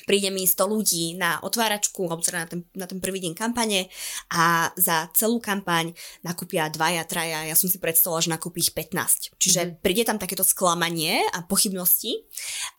[0.06, 3.88] príde mi 100 ľudí na otváračku, alebo teda na ten, na ten prvý deň kampane
[4.34, 5.94] a za celú kampaň
[6.26, 9.38] nakúpia dvaja, traja, ja som si predstavila, že nakúpi ich 15.
[9.38, 9.80] Čiže mm-hmm.
[9.82, 12.26] príde tam takéto sklamanie a pochybnosti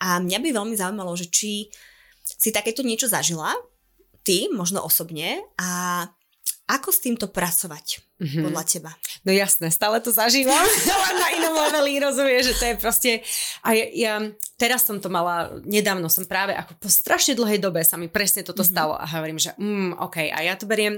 [0.03, 1.73] a mňa by veľmi zaujímalo, že či
[2.23, 3.53] si takéto niečo zažila,
[4.23, 6.07] ty, možno osobne a
[6.73, 8.43] ako s týmto pracovať mm-hmm.
[8.49, 8.91] podľa teba?
[9.29, 10.57] No jasné, stále to zažívam,
[10.97, 13.11] ale na inom leveli rozumieš, že to je proste...
[13.61, 14.15] A ja, ja
[14.57, 18.41] teraz som to mala, nedávno som práve ako po strašne dlhej dobe sa mi presne
[18.41, 18.73] toto mm-hmm.
[18.73, 20.97] stalo a hovorím, že mm, OK, a ja to beriem...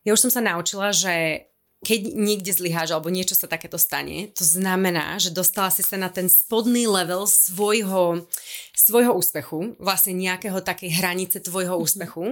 [0.00, 1.44] Ja už som sa naučila, že
[1.80, 6.12] keď niekde zlyháš alebo niečo sa takéto stane, to znamená, že dostala si sa na
[6.12, 8.28] ten spodný level svojho,
[8.76, 11.86] svojho úspechu, vlastne nejakého takej hranice tvojho mm-hmm.
[11.88, 12.24] úspechu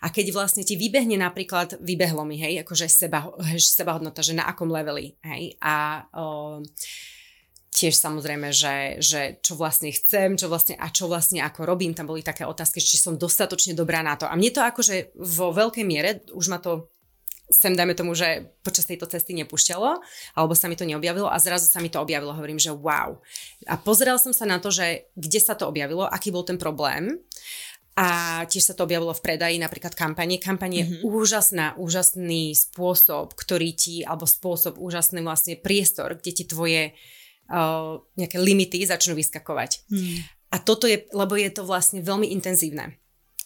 [0.00, 3.28] a keď vlastne ti vybehne napríklad, vybehlo mi, hej, akože seba,
[3.60, 6.64] seba hodnota, že na akom leveli, hej, a o,
[7.76, 12.08] tiež samozrejme, že, že čo vlastne chcem, čo vlastne a čo vlastne ako robím, tam
[12.08, 14.24] boli také otázky, či som dostatočne dobrá na to.
[14.24, 16.95] A mne to akože vo veľkej miere, už ma to
[17.46, 20.02] sem dajme tomu, že počas tejto cesty nepúšťalo,
[20.34, 22.34] alebo sa mi to neobjavilo a zrazu sa mi to objavilo.
[22.34, 23.22] Hovorím, že wow.
[23.70, 27.22] A pozeral som sa na to, že kde sa to objavilo, aký bol ten problém.
[27.96, 30.36] A tiež sa to objavilo v predaji, napríklad kampanie.
[30.36, 31.00] Kampanie mm-hmm.
[31.00, 37.96] je úžasná, úžasný spôsob, ktorý ti, alebo spôsob, úžasný vlastne priestor, kde ti tvoje uh,
[38.20, 39.88] nejaké limity začnú vyskakovať.
[39.88, 40.28] Mm.
[40.52, 43.00] A toto je, lebo je to vlastne veľmi intenzívne.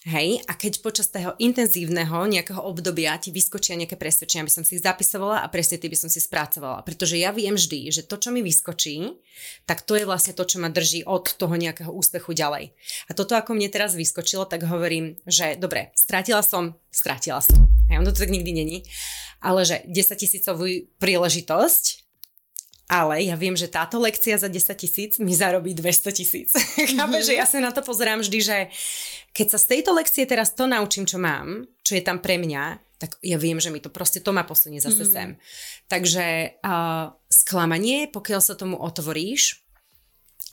[0.08, 4.80] Hej, a keď počas toho intenzívneho nejakého obdobia ti vyskočia nejaké presvedčenia, by som si
[4.80, 6.80] ich zapisovala a presne ty by som si spracovala.
[6.88, 9.12] Pretože ja viem vždy, že to, čo mi vyskočí,
[9.68, 12.72] tak to je vlastne to, čo ma drží od toho nejakého úspechu ďalej.
[13.06, 17.68] A toto, ako mne teraz vyskočilo, tak hovorím, že dobre, strátila som, strátila som.
[17.92, 18.88] Hej, ono to tak nikdy není.
[19.44, 22.08] Ale že 10 tisícovú príležitosť
[22.90, 26.50] ale ja viem, že táto lekcia za 10 tisíc mi zarobí 200 tisíc.
[26.90, 27.22] Mm-hmm.
[27.22, 28.58] že ja sa na to pozerám vždy, že
[29.30, 32.82] keď sa z tejto lekcie teraz to naučím, čo mám, čo je tam pre mňa,
[32.98, 35.10] tak ja viem, že mi to proste to ma posunie zase mm.
[35.10, 35.28] sem.
[35.88, 36.24] Takže
[36.60, 39.64] uh, sklamanie, pokiaľ sa tomu otvoríš,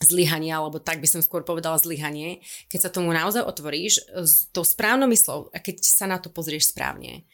[0.03, 4.61] zlyhanie, alebo tak by som skôr povedala zlyhanie, keď sa tomu naozaj otvoríš s tou
[4.61, 7.25] správnou myslou a keď sa na to pozrieš správne,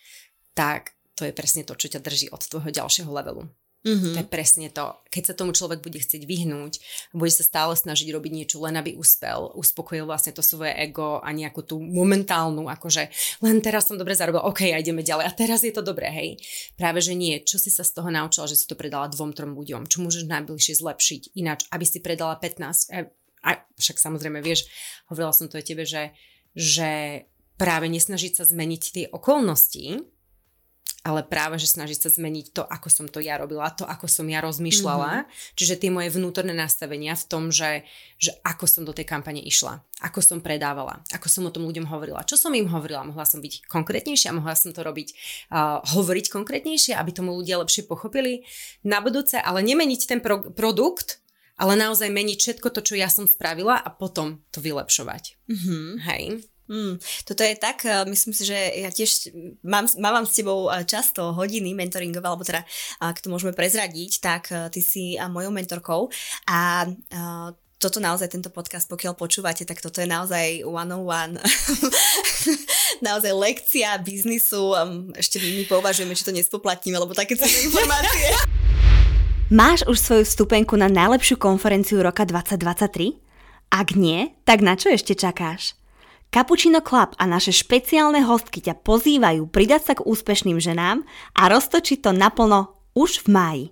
[0.56, 3.52] tak to je presne to, čo ťa drží od tvojho ďalšieho levelu.
[3.84, 4.16] Mm-hmm.
[4.16, 4.96] To je presne to.
[5.12, 6.80] Keď sa tomu človek bude chcieť vyhnúť,
[7.12, 11.28] bude sa stále snažiť robiť niečo, len aby uspel, uspokojil vlastne to svoje ego a
[11.36, 13.12] nejakú tú momentálnu, akože
[13.44, 15.28] len teraz som dobre zarobil, OK, a ideme ďalej.
[15.28, 16.40] A teraz je to dobré, hej.
[16.80, 17.44] Práve, že nie.
[17.44, 19.92] Čo si sa z toho naučila, že si to predala dvom, trom ľuďom?
[19.92, 22.88] Čo môžeš najbližšie zlepšiť ináč, aby si predala 15?
[22.96, 23.12] A,
[23.44, 24.64] a však samozrejme, vieš,
[25.12, 26.16] hovorila som to aj tebe, že,
[26.56, 27.24] že
[27.60, 30.13] práve nesnažiť sa zmeniť tie okolnosti,
[31.04, 34.24] ale práve, že snažiť sa zmeniť to, ako som to ja robila, to, ako som
[34.32, 35.28] ja rozmýšľala.
[35.28, 35.56] Mm-hmm.
[35.60, 37.84] Čiže tie moje vnútorné nastavenia v tom, že,
[38.16, 41.92] že ako som do tej kampane išla, ako som predávala, ako som o tom ľuďom
[41.92, 45.12] hovorila, čo som im hovorila, mohla som byť konkrétnejšia, mohla som to robiť,
[45.52, 48.48] uh, hovoriť konkrétnejšie, aby tomu ľudia lepšie pochopili
[48.88, 51.20] na budúce, ale nemeniť ten pro- produkt,
[51.60, 55.36] ale naozaj meniť všetko to, čo ja som spravila a potom to vylepšovať.
[55.52, 55.88] Mm-hmm.
[56.08, 56.24] Hej.
[56.72, 56.96] Mm,
[57.28, 59.36] toto je tak, eh, myslím si, že ja tiež
[59.68, 62.64] mám, mám s tebou eh, často hodiny mentoringové, alebo teda,
[63.04, 66.08] ak to môžeme prezradiť, tak eh, ty si mojou mentorkou
[66.48, 66.88] a
[67.84, 71.36] toto naozaj, tento podcast, pokiaľ počúvate, tak toto je naozaj one on one.
[73.04, 74.72] naozaj lekcia biznisu.
[75.20, 78.40] Ešte my považujeme, či to nespoplatníme, lebo také cenné informácie.
[79.52, 83.20] Máš už svoju vstupenku na najlepšiu konferenciu roka 2023?
[83.68, 85.76] Ak nie, tak na čo ešte čakáš?
[86.34, 91.06] Cappuccino Club a naše špeciálne hostky ťa pozývajú pridať sa k úspešným ženám
[91.38, 93.66] a roztočiť to naplno už v máji.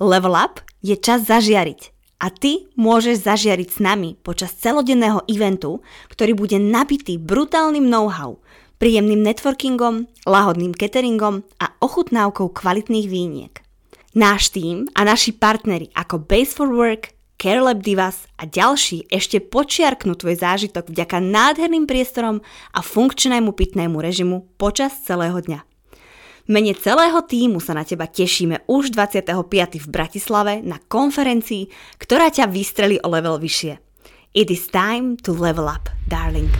[0.00, 1.92] Level Up je čas zažiariť
[2.24, 8.40] a ty môžeš zažiariť s nami počas celodenného eventu, ktorý bude nabitý brutálnym know-how,
[8.80, 13.52] príjemným networkingom, lahodným cateringom a ochutnávkou kvalitných výniek.
[14.16, 20.16] Náš tým a naši partnery ako Base for Work, CareLab Divas a ďalší ešte počiarknú
[20.16, 22.40] tvoj zážitok vďaka nádherným priestorom
[22.72, 25.60] a funkčnému pitnému režimu počas celého dňa.
[26.46, 29.26] V mene celého týmu sa na teba tešíme už 25.
[29.82, 31.68] v Bratislave na konferencii,
[31.98, 33.82] ktorá ťa vystrelí o level vyššie.
[34.32, 36.52] It is time to level up, darling.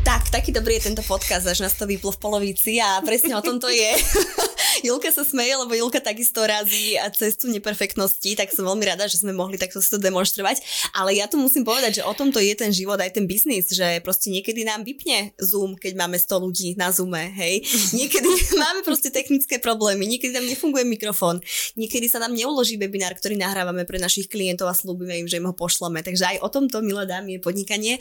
[0.00, 3.44] Tak, taký dobrý je tento podcast, až nás to vyplo v polovici a presne o
[3.44, 4.00] tom to je.
[4.86, 9.20] Julka sa smeje, lebo Julka takisto razí a cestu neperfektnosti, tak som veľmi rada, že
[9.20, 10.64] sme mohli takto si to demonstrovať.
[10.96, 14.00] Ale ja tu musím povedať, že o tomto je ten život, aj ten biznis, že
[14.00, 17.60] proste niekedy nám vypne Zoom, keď máme 100 ľudí na Zoome, hej.
[18.00, 21.42] Niekedy máme proste technické problémy, niekedy tam nefunguje mikrofón,
[21.76, 25.48] niekedy sa nám neuloží webinár, ktorý nahrávame pre našich klientov a slúbime im, že im
[25.50, 26.00] ho pošleme.
[26.00, 27.94] Takže aj o tomto, milé dámy, je podnikanie.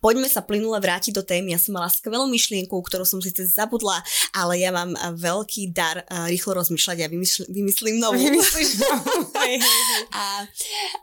[0.00, 1.52] Poďme sa plynule vrátiť do témy.
[1.52, 4.00] Ja som mala skvelú myšlienku, ktorú som síce zabudla,
[4.32, 6.00] ale ja mám veľký dar
[6.32, 8.16] rýchlo rozmýšľať a vymysl, vymyslím novú.
[8.16, 9.28] Vymyslíš novú.
[10.24, 10.24] a,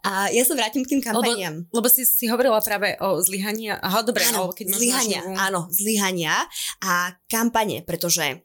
[0.02, 1.70] a ja sa vrátim k tým kampaniám.
[1.70, 3.78] Lebo, lebo si, si hovorila práve o zlyhania.
[3.78, 6.34] Aha, dobre, áno, keď zlyhania, áno, zlyhania
[6.82, 8.42] a kampane, pretože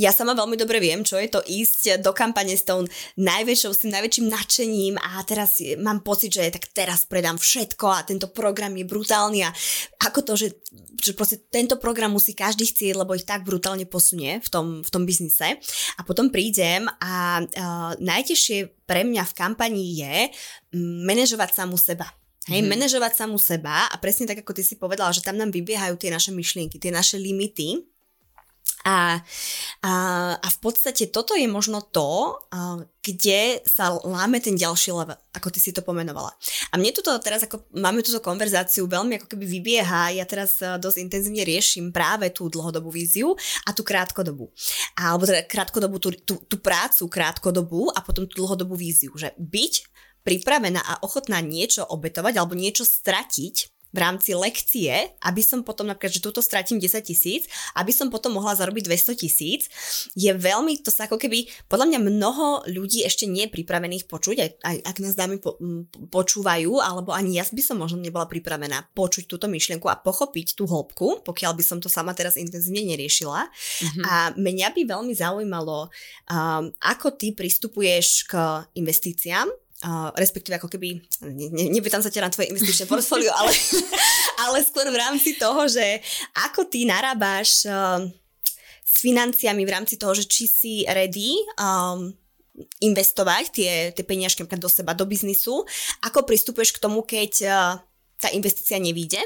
[0.00, 2.80] ja sama veľmi dobre viem, čo je to ísť do kampane s tou
[3.20, 8.00] najväčšou, s tým najväčším nadšením a teraz mám pocit, že tak teraz predám všetko a
[8.00, 9.52] tento program je brutálny a
[10.00, 10.48] ako to, že,
[10.96, 14.88] že proste tento program musí každý chcieť, lebo ich tak brutálne posunie v tom, v
[14.88, 15.60] tom biznise.
[15.96, 20.16] A potom prídem a uh, najtežšie pre mňa v kampani je
[21.04, 22.08] manažovať samu seba.
[22.50, 22.68] Hej, mm.
[22.74, 26.10] manažovať samu seba a presne tak, ako ty si povedala, že tam nám vybiehajú tie
[26.10, 27.91] naše myšlienky, tie naše limity
[28.82, 29.22] a,
[29.82, 29.92] a,
[30.38, 32.38] a v podstate toto je možno to,
[33.02, 36.30] kde sa láme ten ďalší level, ako ty si to pomenovala.
[36.70, 40.98] A mne toto teraz, ako máme túto konverzáciu, veľmi ako keby vybieha, ja teraz dosť
[41.02, 43.34] intenzívne riešim práve tú dlhodobú víziu
[43.66, 44.50] a tú krátkodobú.
[44.98, 49.74] Alebo teda krátkodobú, tú, tú, tú prácu krátkodobú a potom tú dlhodobú víziu, že byť
[50.22, 56.16] pripravená a ochotná niečo obetovať alebo niečo stratiť v rámci lekcie, aby som potom napríklad,
[56.16, 57.44] že túto stratím 10 tisíc,
[57.76, 59.68] aby som potom mohla zarobiť 200 tisíc,
[60.16, 64.36] je veľmi, to sa ako keby, podľa mňa mnoho ľudí ešte nie je pripravených počuť,
[64.40, 65.60] aj, aj ak nás dámy po,
[66.08, 70.64] počúvajú, alebo ani ja by som možno nebola pripravená počuť túto myšlienku a pochopiť tú
[70.64, 73.44] hĺbku, pokiaľ by som to sama teraz intenzívne neriešila.
[73.44, 74.04] Mm-hmm.
[74.08, 75.92] A mňa by veľmi zaujímalo,
[76.32, 79.52] um, ako ty pristupuješ k investíciám,
[79.82, 83.50] Uh, respektíve ako keby, ne, ne, nepýtam sa ťa na tvoje investičné portfólio, ale,
[84.46, 85.98] ale skôr v rámci toho, že
[86.38, 87.98] ako ty narábaš uh,
[88.86, 92.14] s financiami v rámci toho, že či si ready um,
[92.78, 95.66] investovať tie, tie peniažky do seba, do biznisu,
[96.06, 97.82] ako pristupuješ k tomu, keď uh,
[98.22, 99.18] tá investícia nevíde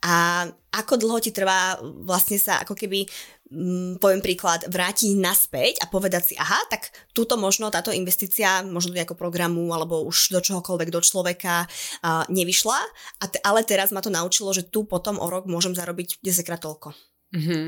[0.00, 3.04] a ako dlho ti trvá vlastne sa ako keby
[3.50, 8.94] Mm, poviem príklad, vrátiť naspäť a povedať si, aha, tak túto možno táto investícia, možno
[8.94, 12.78] do nejakého programu alebo už do čohokoľvek, do človeka uh, nevyšla,
[13.18, 16.46] a te, ale teraz ma to naučilo, že tu potom o rok môžem zarobiť 10
[16.46, 16.94] krát toľko.
[17.34, 17.66] Mm-hmm.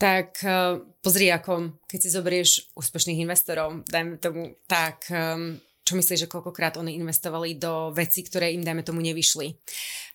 [0.00, 6.26] Tak uh, pozri, ako keď si zoberieš úspešných investorov, dajme tomu, tak um, čo myslíš,
[6.26, 9.54] že koľkokrát oni investovali do vecí, ktoré im, dajme tomu, nevyšli.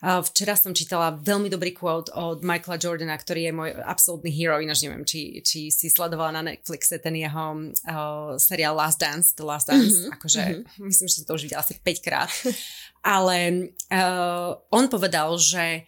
[0.03, 4.83] Včera som čítala veľmi dobrý quote od Michaela Jordana, ktorý je môj absolútny hero, ináč
[4.83, 9.71] neviem, či, či si sledovala na Netflixe ten jeho uh, seriál Last Dance, The Last
[9.71, 10.15] Dance, mm-hmm.
[10.19, 10.87] akože mm-hmm.
[10.91, 12.27] myslím, že som to už videla asi 5 krát,
[12.99, 15.87] ale uh, on povedal, že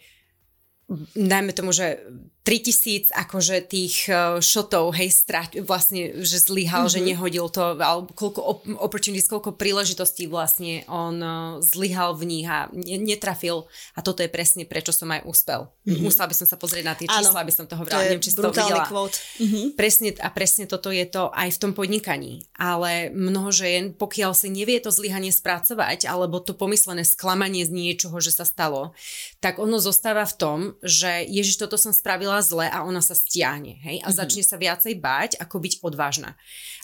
[1.11, 1.99] dajme tomu, že
[2.43, 6.99] 3000 akože tých uh, šotov, hej, strať, vlastne, že zlyhal, mm-hmm.
[6.99, 12.45] že nehodil to, alebo koľko op- opportunities, koľko príležitostí vlastne on uh, zlyhal v nich
[12.47, 13.63] a ne- netrafil
[13.95, 15.71] a toto je presne prečo som aj úspel.
[15.87, 16.03] Mm-hmm.
[16.03, 17.95] Musela by som sa pozrieť na tie čísla, aby som to hovorila.
[17.95, 18.91] To Neviem, či to videla.
[18.91, 19.17] Quote.
[19.39, 19.65] Mm-hmm.
[19.79, 22.43] Presne, a presne toto je to aj v tom podnikaní.
[22.59, 28.19] Ale mnoho žien, pokiaľ si nevie to zlyhanie spracovať, alebo to pomyslené sklamanie z niečoho,
[28.19, 28.91] že sa stalo,
[29.39, 33.13] tak ono zostáva v tom, že Ježiš, toto som spravila urobila zle a ona sa
[33.13, 34.17] stiahne, hej, a mm-hmm.
[34.17, 36.33] začne sa viacej báť, ako byť odvážna.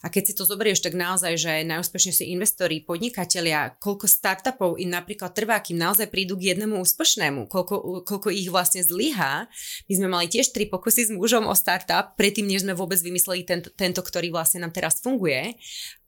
[0.06, 5.34] A keď si to zoberieš, tak naozaj, že najúspešnejší investori, podnikatelia, koľko startupov im napríklad
[5.34, 9.50] trvá, kým naozaj prídu k jednému úspešnému, koľko, koľko ich vlastne zlyhá.
[9.90, 13.44] My sme mali tiež tri pokusy s mužom o startup, predtým, než sme vôbec vymysleli
[13.44, 15.58] tento, tento ktorý vlastne nám teraz funguje.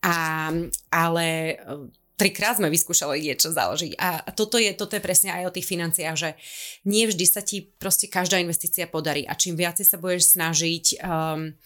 [0.01, 0.49] A,
[0.89, 1.57] ale
[2.21, 3.97] trikrát sme vyskúšali niečo založiť.
[3.97, 6.29] A toto je, toto je presne aj o tých financiách, že
[6.85, 11.57] nie vždy sa ti proste každá investícia podarí a čím viacej sa budeš snažiť um,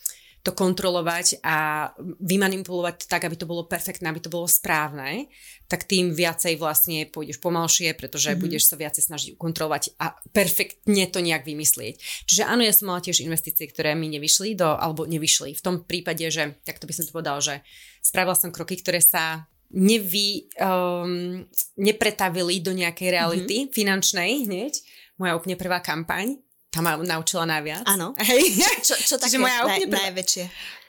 [0.45, 1.89] to kontrolovať a
[2.21, 5.25] vymanipulovať tak, aby to bolo perfektné, aby to bolo správne,
[5.65, 8.43] tak tým viacej vlastne pôjdeš pomalšie, pretože mm-hmm.
[8.45, 11.97] budeš sa viacej snažiť kontrolovať a perfektne to nejak vymyslieť.
[12.29, 15.57] Čiže áno, ja som mala tiež investície, ktoré mi nevyšli do, alebo nevyšli.
[15.57, 17.65] V tom prípade, že, tak to by som to povedal, že
[18.05, 21.43] spravila som kroky, ktoré sa nevy, um,
[21.75, 23.75] nepretavili do nejakej reality mm-hmm.
[23.75, 24.73] finančnej hneď.
[25.19, 26.39] Moja úplne prvá kampaň,
[26.71, 27.83] tá ma naučila najviac.
[27.83, 28.15] Áno.
[28.31, 28.55] Hej.
[28.83, 29.99] Čo, čo také moja naj, prvá...
[30.07, 30.45] najväčšie?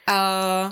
[0.07, 0.71] Uh,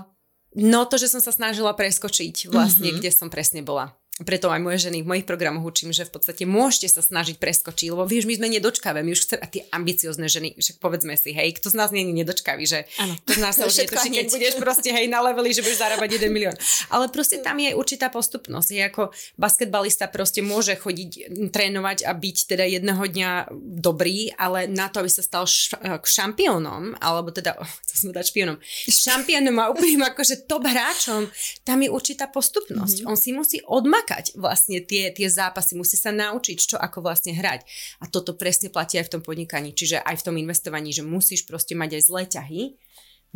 [0.55, 2.99] no to, že som sa snažila preskočiť vlastne, mm-hmm.
[3.03, 3.91] kde som presne bola
[4.23, 7.91] preto aj moje ženy v mojich programoch učím, že v podstate môžete sa snažiť preskočiť,
[7.91, 11.35] lebo vieš, my sme nedočkavé, my už chceme, a tie ambiciozne ženy, však povedzme si,
[11.35, 13.19] hej, kto z nás nie je nedočkavý, že ano.
[13.27, 16.15] to z nás sa už netočí, keď budeš proste, hej, na leveli, že budeš zarábať
[16.15, 16.55] 1 milión.
[16.95, 18.69] Ale proste tam je určitá postupnosť.
[18.71, 23.51] Je ako basketbalista proste môže chodiť, trénovať a byť teda jedného dňa
[23.83, 25.75] dobrý, ale na to, aby sa stal š-
[26.07, 28.57] šampiónom, alebo teda, oh, chcem dať špiónom,
[28.87, 31.27] šampiónom a úplným akože top hráčom,
[31.67, 33.03] tam je určitá postupnosť.
[33.03, 33.11] Mm-hmm.
[33.11, 37.33] On si musí odmakať makať vlastne tie, tie zápasy, musí sa naučiť, čo ako vlastne
[37.33, 37.65] hrať.
[37.97, 41.49] A toto presne platí aj v tom podnikaní, čiže aj v tom investovaní, že musíš
[41.49, 42.61] proste mať aj zlé ťahy,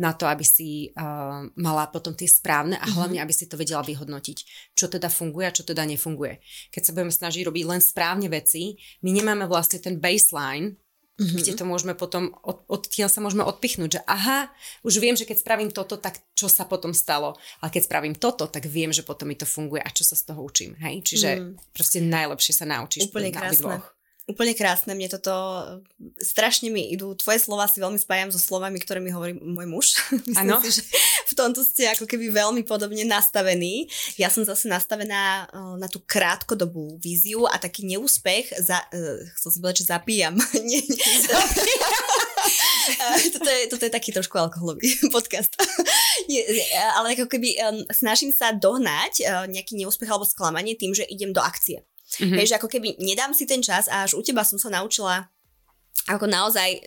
[0.00, 3.26] na to, aby si uh, mala potom tie správne a hlavne, mm-hmm.
[3.28, 4.38] aby si to vedela vyhodnotiť,
[4.72, 6.40] čo teda funguje a čo teda nefunguje.
[6.72, 10.80] Keď sa budeme snažiť robiť len správne veci, my nemáme vlastne ten baseline,
[11.20, 11.36] mm-hmm.
[11.36, 14.48] kde to môžeme potom, od, odtiaľ sa môžeme odpichnúť, že aha,
[14.80, 18.48] už viem, že keď spravím toto, tak čo sa potom stalo, ale keď spravím toto,
[18.48, 21.04] tak viem, že potom mi to funguje a čo sa z toho učím, hej?
[21.04, 21.76] Čiže mm.
[21.76, 23.12] proste najlepšie sa naučíš.
[23.12, 23.76] Úplne krásne.
[23.76, 23.99] Dvoch.
[24.28, 25.32] Úplne krásne, mne toto,
[26.20, 29.86] strašne mi idú, tvoje slova si veľmi spájam so slovami, ktoré mi hovorí môj muž.
[30.28, 30.82] Myslím si, že
[31.30, 33.88] v tomto ste ako keby veľmi podobne nastavení.
[34.20, 39.50] Ja som zase nastavená eh, na tú krátkodobú víziu a taký neúspech, za, uh, chcel
[39.50, 40.36] som povedať, že zapíjam.
[40.68, 41.06] nie, nie,
[43.34, 45.56] toto, je, toto je taký trošku alkoholový podcast.
[46.98, 47.58] ale ako keby
[47.90, 51.82] snažím sa dohnať nejaký neúspech alebo sklamanie tým, že idem do akcie.
[52.18, 52.36] Mm-hmm.
[52.42, 55.30] Hej, že ako keby nedám si ten čas a až u teba som sa naučila
[56.08, 56.80] ako naozaj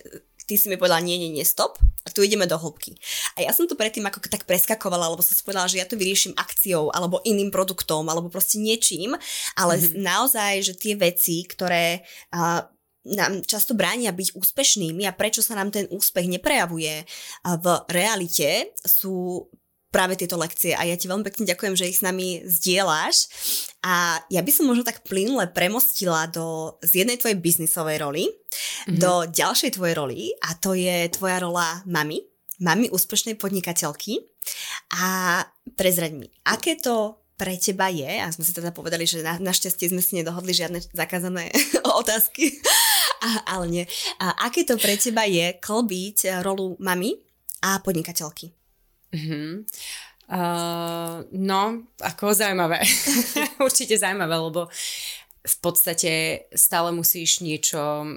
[0.44, 3.00] ty si mi povedala, nie, nie, nie, stop, a tu ideme do hĺbky.
[3.40, 5.96] A ja som to predtým ako tak preskakovala, lebo som si povedala, že ja to
[5.96, 9.16] vyrieším akciou, alebo iným produktom, alebo proste niečím,
[9.56, 10.04] ale mm-hmm.
[10.04, 12.04] naozaj, že tie veci, ktoré
[12.36, 12.68] uh,
[13.08, 17.04] nám často bránia byť úspešnými a prečo sa nám ten úspech neprejavuje
[17.44, 19.48] v realite, sú
[19.94, 23.30] práve tieto lekcie a ja ti veľmi pekne ďakujem, že ich s nami zdieľaš
[23.86, 28.98] a ja by som možno tak plynule premostila do, z jednej tvojej biznisovej roli mm-hmm.
[28.98, 32.26] do ďalšej tvojej roli a to je tvoja rola mami,
[32.58, 34.18] mami úspešnej podnikateľky
[34.98, 35.40] a
[35.78, 39.90] prezraď mi, aké to pre teba je, a sme si teda povedali, že na, našťastie
[39.90, 41.54] sme si nedohodli žiadne zakázané
[42.02, 42.62] otázky,
[43.22, 43.86] a, ale nie.
[44.22, 47.14] A aké to pre teba je klbiť rolu mami
[47.66, 48.63] a podnikateľky?
[49.14, 49.50] Mm-hmm.
[50.34, 52.82] Uh, no, ako zaujímavé.
[53.68, 54.66] Určite zaujímavé, lebo
[55.44, 58.08] v podstate stále musíš niečo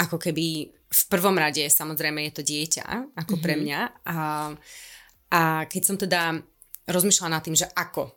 [0.00, 3.44] ako keby v prvom rade samozrejme je to dieťa, ako mm-hmm.
[3.44, 3.60] pre mhm.
[3.62, 3.80] mňa.
[4.08, 4.16] A,
[5.30, 5.40] a
[5.70, 6.40] keď som teda
[6.90, 8.10] rozmýšľala nad tým, že ako,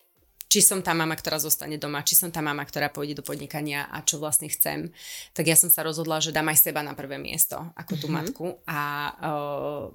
[0.49, 3.89] či som tá mama, ktorá zostane doma, či som tá mama, ktorá pôjde do podnikania
[3.89, 4.89] a čo vlastne chcem,
[5.33, 8.17] tak ja som sa rozhodla, že dám aj seba na prvé miesto, ako tú mm-hmm.
[8.17, 8.81] matku a
[9.17, 9.85] uh,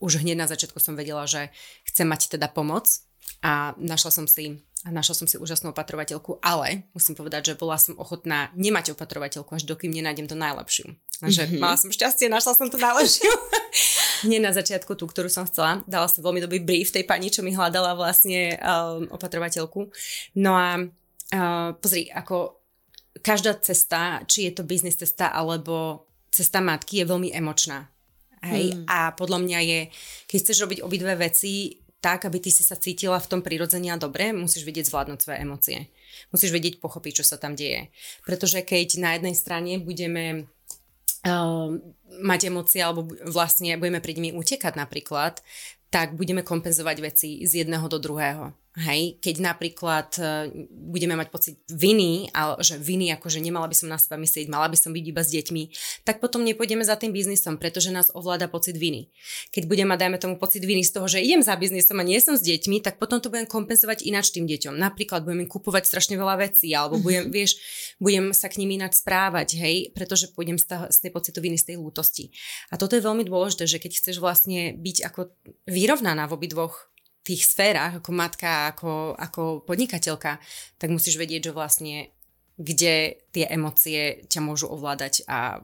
[0.00, 1.48] už hneď na začiatku som vedela, že
[1.88, 2.88] chcem mať teda pomoc
[3.40, 7.74] a našla som si a našla som si úžasnú opatrovateľku, ale musím povedať, že bola
[7.74, 10.94] som ochotná nemať opatrovateľku, až dokým nenájdem to najlepšiu.
[11.24, 11.58] A že mm-hmm.
[11.58, 13.26] mala som šťastie, našla som to najlepšiu.
[14.30, 15.82] Nie na začiatku tú, ktorú som chcela.
[15.90, 19.90] Dala som veľmi dobrý brief tej pani, čo mi hľadala vlastne um, opatrovateľku.
[20.38, 22.62] No a uh, pozri, ako
[23.26, 27.90] každá cesta, či je to biznis cesta alebo cesta matky je veľmi emočná
[28.46, 28.78] Hej?
[28.78, 28.84] Mm.
[28.86, 29.80] A podľa mňa je,
[30.30, 33.98] keď chceš robiť obidve veci tak, aby ty si sa cítila v tom prirodzene a
[33.98, 35.78] dobre, musíš vedieť zvládnuť svoje emócie.
[36.30, 37.90] Musíš vedieť pochopiť, čo sa tam deje.
[38.22, 40.46] Pretože keď na jednej strane budeme
[41.26, 41.68] uh,
[42.22, 45.42] mať emócie alebo vlastne budeme pred nimi utekať napríklad,
[45.90, 48.54] tak budeme kompenzovať veci z jedného do druhého.
[48.76, 53.88] Hej, keď napríklad uh, budeme mať pocit viny, ale že viny, akože nemala by som
[53.88, 55.62] na seba myslieť, mala by som byť iba s deťmi,
[56.04, 59.08] tak potom nepôjdeme za tým biznisom, pretože nás ovláda pocit viny.
[59.48, 62.20] Keď budeme mať, dajme tomu, pocit viny z toho, že idem za biznisom a nie
[62.20, 64.76] som s deťmi, tak potom to budem kompenzovať ináč tým deťom.
[64.76, 67.32] Napríklad budeme kupovať strašne veľa vecí, alebo budem, mm-hmm.
[67.32, 67.56] vieš,
[67.96, 71.56] budem sa k ním ináč správať, hej, pretože pôjdem z, toho, z tej pocitu viny,
[71.56, 72.28] z tej lútosti.
[72.68, 75.32] A toto je veľmi dôležité, že keď chceš vlastne byť ako
[75.64, 76.92] vyrovnaná v obidvoch
[77.26, 80.38] tých sférach, ako matka, ako, ako podnikateľka,
[80.78, 81.96] tak musíš vedieť, že vlastne
[82.56, 85.60] kde tie emócie ťa môžu ovládať a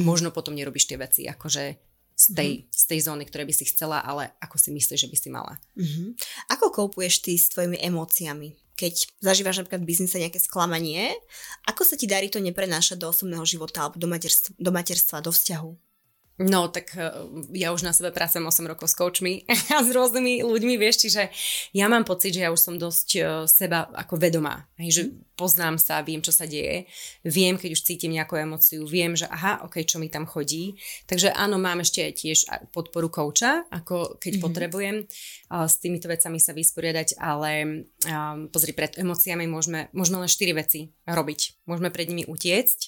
[0.00, 1.64] možno potom nerobíš tie veci akože
[2.12, 2.72] z tej, mm-hmm.
[2.72, 5.58] z tej zóny, ktoré by si chcela, ale ako si myslíš, že by si mala.
[5.74, 6.08] Mm-hmm.
[6.54, 8.54] Ako koupuješ ty s tvojimi emóciami?
[8.78, 11.12] Keď zažívaš napríklad v biznise nejaké sklamanie,
[11.68, 15.32] ako sa ti darí to neprenášať do osobného života alebo do materstva, do, materstva, do
[15.34, 15.70] vzťahu?
[16.40, 17.12] No, tak eh,
[17.52, 19.44] ja už na sebe pracujem 8 rokov s coachmi
[19.76, 21.28] a s rôznymi ľuďmi, vieš, čiže
[21.76, 25.02] ja mám pocit, že ja už som dosť uh, seba ako vedomá, hej, že
[25.36, 26.88] poznám sa, viem, čo sa deje,
[27.26, 31.32] viem, keď už cítim nejakú emociu, viem, že aha, ok, čo mi tam chodí, takže
[31.36, 34.46] áno, mám ešte tiež podporu kouča, ako keď mm-hmm.
[34.46, 34.96] potrebujem
[35.52, 37.50] s týmito vecami sa vysporiadať, ale
[38.08, 41.64] um, pozri, pred emóciami môžeme, môžeme len 4 veci robiť.
[41.68, 42.78] Môžeme pred nimi utiecť,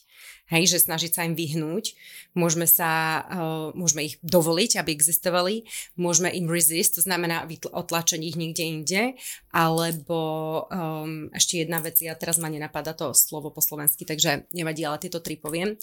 [0.52, 1.96] hej, že snažiť sa im vyhnúť,
[2.36, 5.64] môžeme sa, uh, môžeme ich dovoliť, aby existovali,
[5.96, 9.02] môžeme im resist, to znamená otlačať ich niekde inde,
[9.50, 10.20] alebo
[10.68, 15.00] um, ešte jedna vec, ja teraz ma nenapadá to slovo po slovensky, takže nevadí, ale
[15.00, 15.80] tieto tri poviem.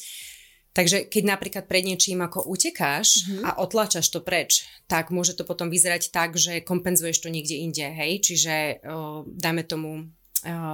[0.72, 3.44] Takže keď napríklad pred niečím ako utekáš mm-hmm.
[3.44, 7.84] a otlačaš to preč, tak môže to potom vyzerať tak, že kompenzuješ to niekde inde,
[7.92, 8.24] hej?
[8.24, 10.16] Čiže uh, dajme tomu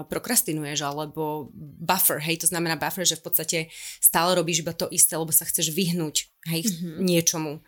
[0.08, 3.58] prokrastinuješ alebo buffer, hej, to znamená buffer, že v podstate
[4.00, 6.16] stále robíš iba to isté, lebo sa chceš vyhnúť,
[6.48, 6.98] hej, mm-hmm.
[7.04, 7.60] niečomu.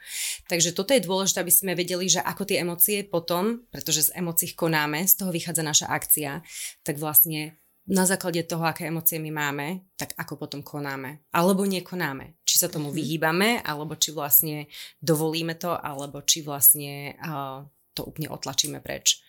[0.48, 4.56] Takže toto je dôležité, aby sme vedeli, že ako tie emócie potom, pretože z emócií
[4.56, 6.40] konáme, z toho vychádza naša akcia,
[6.84, 11.26] tak vlastne na základe toho, aké emócie my máme, tak ako potom konáme.
[11.34, 12.38] Alebo nekonáme.
[12.46, 13.00] Či sa tomu mm-hmm.
[13.02, 14.70] vyhýbame, alebo či vlastne
[15.02, 17.66] dovolíme to, alebo či vlastne uh,
[17.98, 19.20] to úplne otlačíme preč.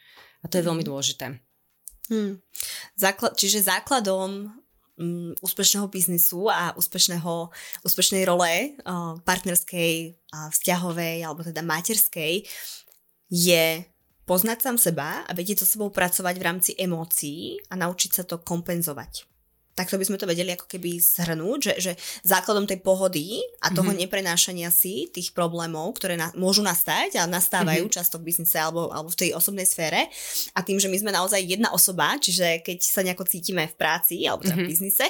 [0.44, 0.88] A to je veľmi mhm.
[0.88, 1.26] dôležité.
[2.10, 2.42] Hmm.
[2.98, 7.54] Základ, čiže základom um, úspešného biznisu a úspešného,
[7.86, 12.42] úspešnej role uh, partnerskej, uh, vzťahovej alebo teda materskej
[13.30, 13.64] je
[14.26, 18.42] poznať sám seba a vedieť so sebou pracovať v rámci emócií a naučiť sa to
[18.42, 19.29] kompenzovať
[19.80, 21.92] takto by sme to vedeli ako keby zhrnúť, že, že
[22.28, 24.04] základom tej pohody a toho mm-hmm.
[24.04, 27.96] neprenášania si tých problémov, ktoré na, môžu nastať a nastávajú mm-hmm.
[27.96, 30.12] často v biznise alebo, alebo v tej osobnej sfére
[30.52, 34.28] a tým, že my sme naozaj jedna osoba, čiže keď sa nejako cítime v práci
[34.28, 34.60] alebo teda mm-hmm.
[34.60, 34.72] v mhm.
[34.76, 35.06] biznise,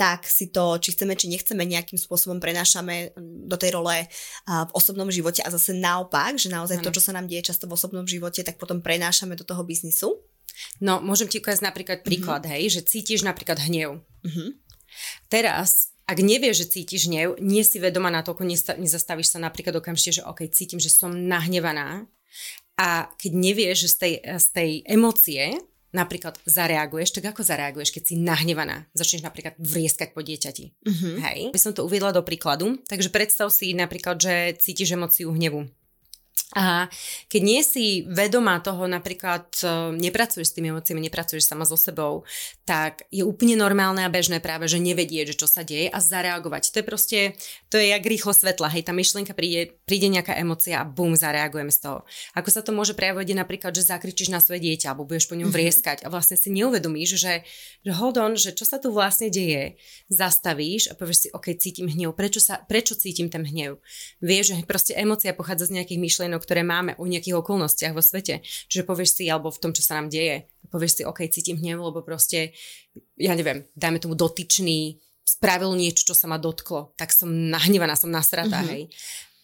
[0.00, 3.12] tak si to, či chceme, či nechceme, nejakým spôsobom prenášame
[3.44, 4.08] do tej role
[4.48, 6.94] v osobnom živote a zase naopak, že naozaj mm-hmm.
[6.94, 10.33] to, čo sa nám deje často v osobnom živote, tak potom prenášame do toho biznisu.
[10.78, 12.06] No, môžem ti ukázať napríklad mhm.
[12.06, 12.56] príklad, mm-hmm.
[12.58, 14.02] hej, že cítiš napríklad hnev.
[14.24, 14.48] Mm-hmm.
[15.26, 20.22] Teraz, ak nevieš, že cítiš hnev, nie si vedomá na to, nezastavíš sa napríklad okamžite,
[20.22, 22.06] že ok, cítim, že som nahnevaná
[22.74, 25.54] a keď nevieš, že z tej, z tej emócie
[25.94, 28.90] napríklad zareaguješ, tak ako zareaguješ, keď si nahnevaná?
[28.98, 30.74] Začneš napríklad vrieskať po dieťati.
[30.82, 31.14] Mm-hmm.
[31.22, 31.38] Hej.
[31.54, 32.82] By som to uviedla do príkladu.
[32.90, 35.70] Takže predstav si napríklad, že cítiš emóciu hnevu.
[36.54, 36.86] A
[37.26, 39.66] keď nie si vedomá toho, napríklad e,
[39.98, 42.22] nepracuješ s tými emóciami, nepracuješ sama so sebou,
[42.62, 46.70] tak je úplne normálne a bežné práve, že nevedieť, že čo sa deje a zareagovať.
[46.70, 47.18] To je proste,
[47.74, 48.70] to je jak rýchlo svetla.
[48.70, 51.98] Hej, tá myšlienka príde, príde nejaká emócia a bum, zareagujeme z toho.
[52.38, 55.50] Ako sa to môže prejavovať napríklad, že zakričíš na svoje dieťa alebo budeš po ňom
[55.50, 55.54] mhm.
[55.58, 57.42] vrieskať a vlastne si neuvedomíš, že,
[57.82, 59.74] že hold on, že čo sa tu vlastne deje,
[60.06, 63.82] zastavíš a povieš si, ok, cítim hnev, prečo, sa, prečo cítim ten hnev.
[64.22, 68.40] Vieš, že proste emócia pochádza z nejakých myšlienok, ktoré máme o nejakých okolnostiach vo svete.
[68.44, 71.82] Čiže povieš si, alebo v tom, čo sa nám deje, povieš si, OK, cítim hnev,
[71.82, 72.56] lebo proste,
[73.20, 78.12] ja neviem, dajme tomu dotyčný, spravil niečo, čo sa ma dotklo, tak som nahnevaná, som
[78.12, 78.72] nasratá, mm-hmm.
[78.72, 78.82] hej.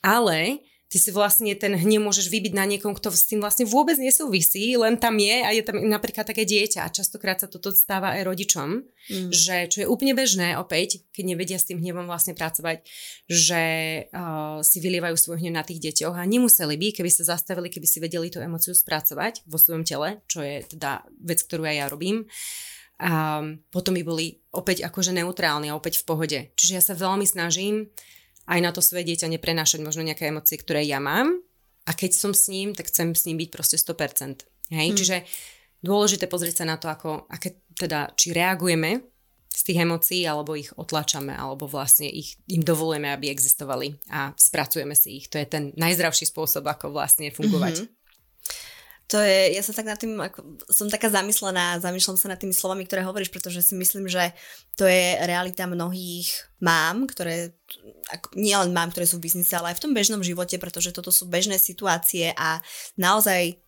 [0.00, 3.94] Ale ty si vlastne ten hnev môžeš vybiť na niekom, kto s tým vlastne vôbec
[3.94, 6.82] nesúvisí, len tam je a je tam napríklad také dieťa.
[6.82, 9.30] A častokrát sa toto stáva aj rodičom, mm.
[9.30, 12.82] že čo je úplne bežné opäť, keď nevedia s tým hnevom vlastne pracovať,
[13.30, 13.62] že
[14.10, 17.86] uh, si vylievajú svoj hnev na tých deťoch a nemuseli by, keby sa zastavili, keby
[17.86, 21.86] si vedeli tú emociu spracovať vo svojom tele, čo je teda vec, ktorú aj ja
[21.86, 22.26] robím.
[23.00, 23.40] A
[23.72, 26.38] potom by boli opäť akože neutrálni a opäť v pohode.
[26.58, 27.88] Čiže ja sa veľmi snažím
[28.50, 31.38] aj na to svoje dieťa neprenášať možno nejaké emócie, ktoré ja mám
[31.86, 34.42] a keď som s ním, tak chcem s ním byť proste 100%.
[34.74, 34.88] Hej?
[34.90, 34.98] Hmm.
[34.98, 35.16] Čiže
[35.86, 39.06] dôležité pozrieť sa na to, ako, aké, teda, či reagujeme
[39.50, 44.94] z tých emócií, alebo ich otlačame, alebo vlastne ich, im dovolujeme, aby existovali a spracujeme
[44.94, 45.26] si ich.
[45.30, 47.82] To je ten najzdravší spôsob, ako vlastne fungovať.
[47.82, 47.98] Mm-hmm.
[49.10, 52.54] To je, ja som tak nad tým, ako, som taká zamyslená, zamýšľam sa nad tými
[52.54, 54.30] slovami, ktoré hovoríš, pretože si myslím, že
[54.78, 56.30] to je realita mnohých
[56.62, 57.58] mám, ktoré,
[58.06, 60.94] ako, nie len mám, ktoré sú v biznise, ale aj v tom bežnom živote, pretože
[60.94, 62.62] toto sú bežné situácie a
[62.94, 63.58] naozaj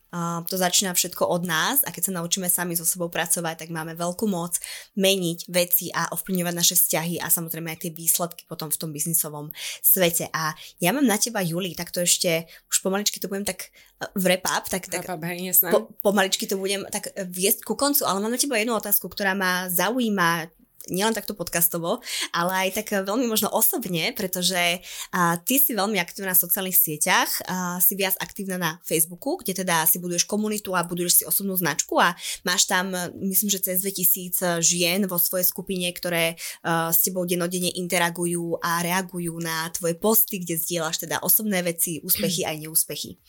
[0.44, 3.96] to začína všetko od nás a keď sa naučíme sami so sebou pracovať, tak máme
[3.96, 4.60] veľkú moc
[4.92, 9.48] meniť veci a ovplyvňovať naše vzťahy a samozrejme aj tie výsledky potom v tom biznisovom
[9.80, 10.28] svete.
[10.36, 10.52] A
[10.84, 13.72] ja mám na teba, Juli, tak to ešte už pomaličky to budem tak
[14.04, 18.04] uh, wrap up, tak, tak up, hej, po, pomaličky to budem tak viesť ku koncu,
[18.04, 20.52] ale mám na teba jednu otázku, ktorá ma zaujíma
[20.90, 22.02] nielen takto podcastovo,
[22.34, 27.30] ale aj tak veľmi možno osobne, pretože a, ty si veľmi aktívna na sociálnych sieťach,
[27.46, 31.54] a, si viac aktívna na Facebooku, kde teda si buduješ komunitu a buduješ si osobnú
[31.54, 37.04] značku a máš tam, myslím, že cez 2000 žien vo svojej skupine, ktoré a, s
[37.04, 42.56] tebou denodene interagujú a reagujú na tvoje posty, kde zdieľaš teda osobné veci, úspechy aj
[42.58, 43.20] neúspechy.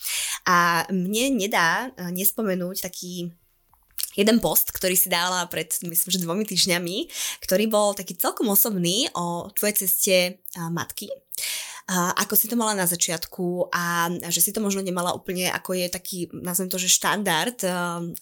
[0.48, 3.34] A mne nedá nespomenúť taký
[4.14, 6.98] jeden post, ktorý si dala pred, myslím, že dvomi týždňami,
[7.44, 10.40] ktorý bol taký celkom osobný o tvojej ceste
[10.72, 11.10] matky
[11.92, 15.88] ako si to mala na začiatku a že si to možno nemala úplne, ako je
[15.92, 17.60] taký, nazvem to, že štandard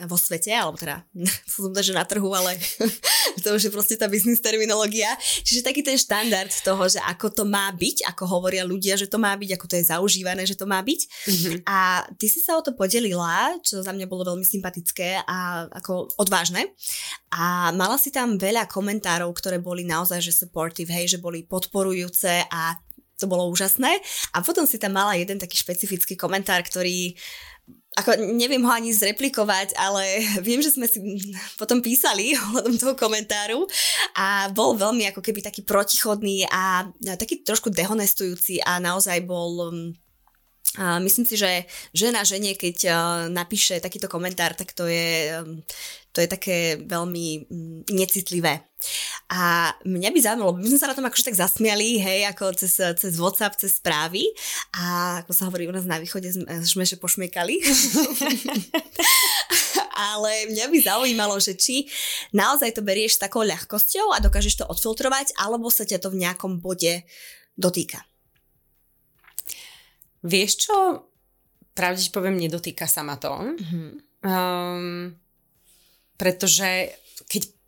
[0.10, 1.06] vo svete, alebo teda,
[1.52, 2.58] som že na trhu, ale
[3.46, 5.14] to už je proste tá biznis terminológia.
[5.46, 9.22] Čiže taký ten štandard toho, že ako to má byť, ako hovoria ľudia, že to
[9.22, 11.02] má byť, ako to je zaužívané, že to má byť.
[11.06, 11.56] Mm-hmm.
[11.70, 16.18] A ty si sa o to podelila, čo za mňa bolo veľmi sympatické a ako
[16.18, 16.74] odvážne.
[17.32, 22.50] A mala si tam veľa komentárov, ktoré boli naozaj že supportive, hej, že boli podporujúce
[22.50, 22.76] a
[23.22, 24.02] to bolo úžasné.
[24.34, 27.14] A potom si tam mala jeden taký špecifický komentár, ktorý
[27.92, 31.00] ako neviem ho ani zreplikovať, ale viem, že sme si
[31.62, 33.68] potom písali ohľadom toho komentáru
[34.16, 36.88] a bol veľmi ako keby taký protichodný a
[37.20, 39.72] taký trošku dehonestujúci a naozaj bol
[40.80, 42.96] a myslím si, že žena žene, keď
[43.28, 45.36] napíše takýto komentár, tak to je,
[46.16, 48.71] to je také veľmi mm, necitlivé.
[49.32, 52.76] A mňa by zaujímalo, my sme sa na tom akože tak zasmiali, hej, ako cez,
[52.76, 54.28] cez WhatsApp, cez správy
[54.76, 56.34] a ako sa hovorí u nás na východe,
[56.66, 57.62] sme že pošmiekali.
[59.92, 61.86] Ale mňa by zaujímalo, že či
[62.34, 66.26] naozaj to berieš s takou ľahkosťou a dokážeš to odfiltrovať, alebo sa ťa to v
[66.26, 67.06] nejakom bode
[67.54, 68.02] dotýka.
[70.26, 70.76] Vieš čo?
[71.72, 73.32] Pravde poviem, nedotýka sa ma to.
[73.32, 73.88] Mm-hmm.
[74.22, 75.18] Um,
[76.18, 76.94] pretože
[77.26, 77.61] keď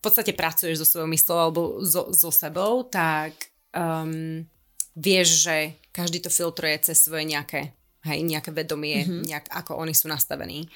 [0.00, 3.36] v podstate pracuješ so svojou myslou alebo so, so sebou, tak
[3.76, 4.48] um,
[4.96, 7.76] vieš, že každý to filtruje cez svoje nejaké,
[8.08, 9.28] hej, nejaké vedomie, mm-hmm.
[9.28, 10.72] nejak, ako oni sú nastavení.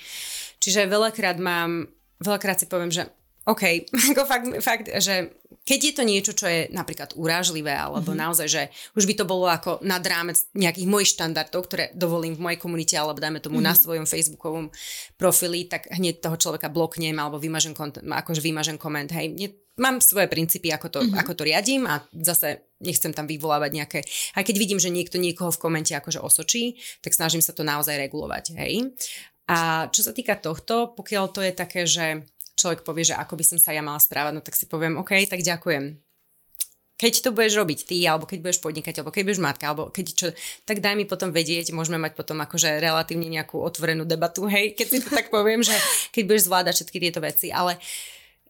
[0.60, 1.88] Čiže veľakrát mám,
[2.20, 3.08] veľakrát si poviem, že
[3.44, 3.62] OK,
[4.12, 8.24] ako fakt, fakt, že keď je to niečo, čo je napríklad urážlivé, alebo mm-hmm.
[8.24, 12.44] naozaj, že už by to bolo ako nad rámec nejakých mojich štandardov, ktoré dovolím v
[12.44, 13.72] mojej komunite, alebo dajme tomu mm-hmm.
[13.72, 14.68] na svojom facebookovom
[15.16, 19.48] profili, tak hneď toho človeka bloknem, alebo vymažem, kontent, akože vymažem koment, hej, nie,
[19.80, 21.20] mám svoje princípy, ako to, mm-hmm.
[21.24, 23.98] ako to riadím a zase nechcem tam vyvolávať nejaké,
[24.36, 27.96] aj keď vidím, že niekto niekoho v komente akože osočí, tak snažím sa to naozaj
[27.96, 28.92] regulovať, hej.
[29.44, 32.24] A čo sa týka tohto, pokiaľ to je také, že
[32.54, 35.26] človek povie, že ako by som sa ja mala správať, no tak si poviem, OK,
[35.26, 35.98] tak ďakujem.
[36.94, 40.06] Keď to budeš robiť ty, alebo keď budeš podnikať, alebo keď budeš matka, alebo keď
[40.14, 40.26] čo,
[40.62, 44.86] tak daj mi potom vedieť, môžeme mať potom akože relatívne nejakú otvorenú debatu, hej, keď
[44.86, 45.74] si to tak poviem, že
[46.14, 47.82] keď budeš zvládať všetky tieto veci, ale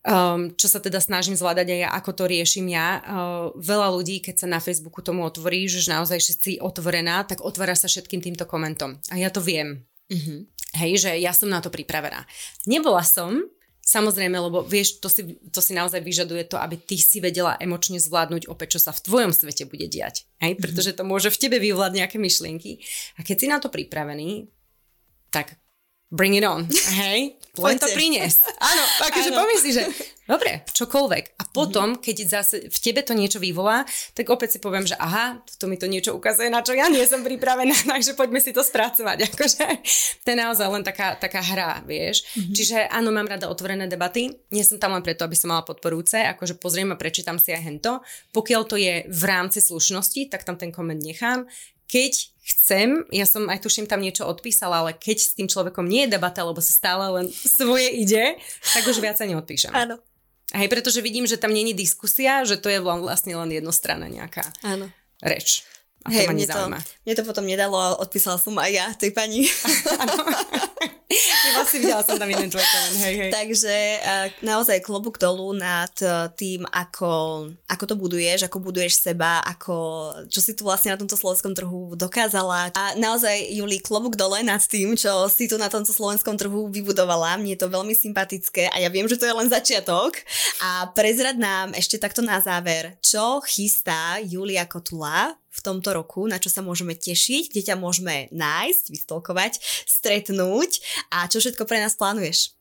[0.04, 3.00] um, čo sa teda snažím zvládať aj ja, ako to riešim ja.
[3.00, 7.72] Uh, veľa ľudí, keď sa na Facebooku tomu otvorí, že naozaj si otvorená, tak otvára
[7.72, 9.00] sa všetkým týmto komentom.
[9.08, 9.88] A ja to viem.
[10.12, 10.38] Mm-hmm.
[10.74, 12.26] Hej, že ja som na to pripravená.
[12.66, 13.46] Nebola som,
[13.84, 18.00] Samozrejme, lebo vieš, to si, to si naozaj vyžaduje to, aby ty si vedela emočne
[18.00, 20.24] zvládnuť opäť, čo sa v tvojom svete bude diať.
[20.40, 20.56] Hej?
[20.56, 20.60] Mhm.
[20.64, 22.80] Pretože to môže v tebe vyvolať nejaké myšlienky.
[23.20, 24.48] A keď si na to pripravený,
[25.28, 25.60] tak
[26.14, 26.70] bring it on,
[27.02, 27.34] hej?
[27.54, 28.50] Len to priniesť.
[28.70, 29.82] Áno, akože pomyslí, že
[30.24, 31.36] Dobre, čokoľvek.
[31.36, 33.84] A potom, keď zase v tebe to niečo vyvolá,
[34.16, 37.04] tak opäť si poviem, že aha, to mi to niečo ukazuje, na čo ja nie
[37.04, 39.28] som pripravená, takže poďme si to spracovať.
[39.28, 39.64] Akože,
[40.24, 42.24] to je naozaj len taká, taká hra, vieš.
[42.24, 42.54] Mm-hmm.
[42.56, 44.32] Čiže áno, mám rada otvorené debaty.
[44.48, 47.60] Nie som tam len preto, aby som mala podporúce, akože pozriem a prečítam si aj
[47.60, 48.00] hento.
[48.32, 51.44] Pokiaľ to je v rámci slušnosti, tak tam ten koment nechám
[51.88, 56.04] keď chcem, ja som aj tuším tam niečo odpísala, ale keď s tým človekom nie
[56.04, 57.26] je debata, lebo sa stále len
[57.58, 58.36] svoje ide,
[58.76, 59.72] tak už viac sa neodpíšem.
[59.72, 60.00] Áno.
[60.54, 64.86] Hej, pretože vidím, že tam není diskusia, že to je vlastne len jednostranná nejaká Áno.
[65.18, 65.66] reč.
[66.04, 66.60] A to hey, ma mne to,
[67.08, 69.48] mne to potom nedalo, odpísala som aj ja tej pani.
[71.54, 73.30] vlastne videla som tam jeden hej, hej.
[73.30, 79.44] Takže uh, naozaj klobúk dolu nad uh, tým, ako, ako to buduješ, ako buduješ seba,
[79.44, 79.76] ako,
[80.32, 82.72] čo si tu vlastne na tomto slovenskom trhu dokázala.
[82.72, 87.36] A naozaj, Juli, klobúk dole nad tým, čo si tu na tomto slovenskom trhu vybudovala.
[87.36, 90.16] Mne je to veľmi sympatické a ja viem, že to je len začiatok.
[90.64, 96.42] A prezrad nám ešte takto na záver, čo chystá Julia Kotula v tomto roku, na
[96.42, 100.82] čo sa môžeme tešiť, kde ťa môžeme nájsť, vystolkovať, stretnúť
[101.14, 102.58] a čo všetko pre nás plánuješ?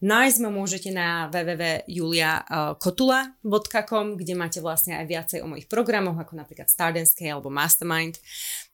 [0.00, 6.72] Nájsť ma môžete na www.juliakotula.com, kde máte vlastne aj viacej o mojich programoch, ako napríklad
[6.72, 7.04] Scale
[7.36, 8.16] alebo Mastermind.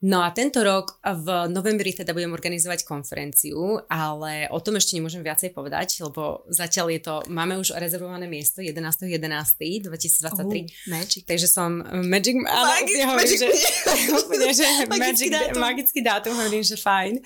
[0.07, 5.19] No a tento rok v novembri teda budem organizovať konferenciu, ale o tom ešte nemôžem
[5.25, 10.31] viacej povedať, lebo zatiaľ je to, máme už rezervované miesto 11.11.2023.
[10.31, 10.47] Oh,
[10.93, 11.27] magic.
[11.27, 13.49] Takže som Magic, áno, magic, ja hovorím, magic, že,
[14.21, 15.59] úplne, že magic, dátum.
[15.59, 17.19] magický dátum, hovorím, že fajn.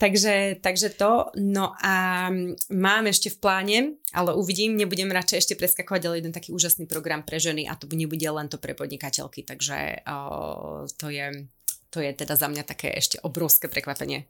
[0.00, 2.30] Takže, takže to, no a
[2.70, 7.26] mám ešte v pláne, ale uvidím, nebudem radšej ešte preskakovať, ale jeden taký úžasný program
[7.26, 11.50] pre ženy a to nebude len to pre podnikateľky, takže o, to je
[11.92, 14.24] to je teda za mňa také ešte obrovské prekvapenie.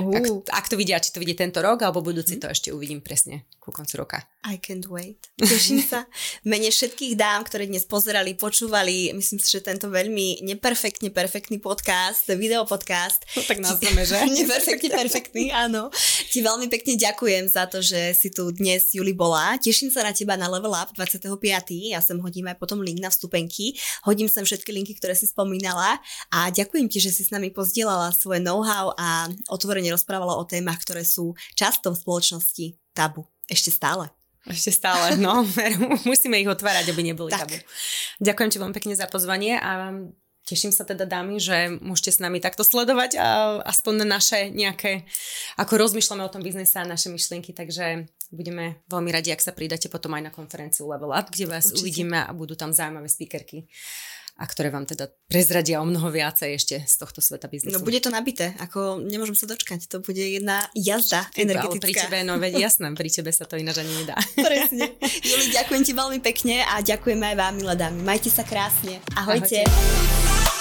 [0.00, 0.16] Uh.
[0.16, 3.44] Ak, ak to vidia, či to vidie tento rok, alebo budúci, to ešte uvidím presne
[3.60, 4.24] ku koncu roka.
[4.48, 5.20] I can't wait.
[5.36, 6.08] Teším sa.
[6.48, 12.26] Mene všetkých dám, ktoré dnes pozerali, počúvali, myslím si, že tento veľmi neperfektne perfektný podcast,
[12.32, 13.22] video podcast.
[13.36, 14.16] No, tak nazveme, že?
[14.42, 15.92] neperfektne perfektný, áno.
[16.32, 19.60] Ti veľmi pekne ďakujem za to, že si tu dnes, Juli, bola.
[19.60, 21.28] Teším sa na teba na Level Up 25.
[21.92, 23.76] Ja sem hodím aj potom link na vstupenky.
[24.08, 26.00] Hodím sem všetky linky, ktoré si spomínala
[26.32, 30.78] a ďakujem ti, že si s nami pozdielala svoje know-how a otvorene rozprávala o témach,
[30.78, 33.26] ktoré sú často v spoločnosti tabu.
[33.50, 34.06] Ešte stále.
[34.46, 35.46] Ešte stále, no.
[36.10, 37.46] Musíme ich otvárať, aby neboli tak.
[37.46, 37.56] tabu.
[38.22, 39.94] Ďakujem ti veľmi pekne za pozvanie a
[40.46, 43.26] teším sa teda dámy, že môžete s nami takto sledovať a
[43.62, 45.06] aspoň naše nejaké,
[45.54, 49.86] ako rozmýšľame o tom biznese a naše myšlienky, takže budeme veľmi radi, ak sa pridáte
[49.86, 51.78] potom aj na konferenciu Level Up, kde vás Určite.
[51.78, 53.70] uvidíme a budú tam zaujímavé speakerky
[54.42, 57.78] a ktoré vám teda prezradia o mnoho viacej ešte z tohto sveta biznesu.
[57.78, 61.86] No bude to nabité, ako nemôžem sa dočkať, to bude jedna jazda energetická.
[61.86, 64.18] Pri tebe, no veď jasné, pri tebe sa to ináč ani nedá.
[64.50, 64.98] Presne.
[65.22, 68.02] Juli, ďakujem ti veľmi pekne a ďakujem aj vám, milé dámy.
[68.02, 68.98] Majte sa krásne.
[69.14, 69.62] Ahojte.
[69.62, 70.51] Ahojte.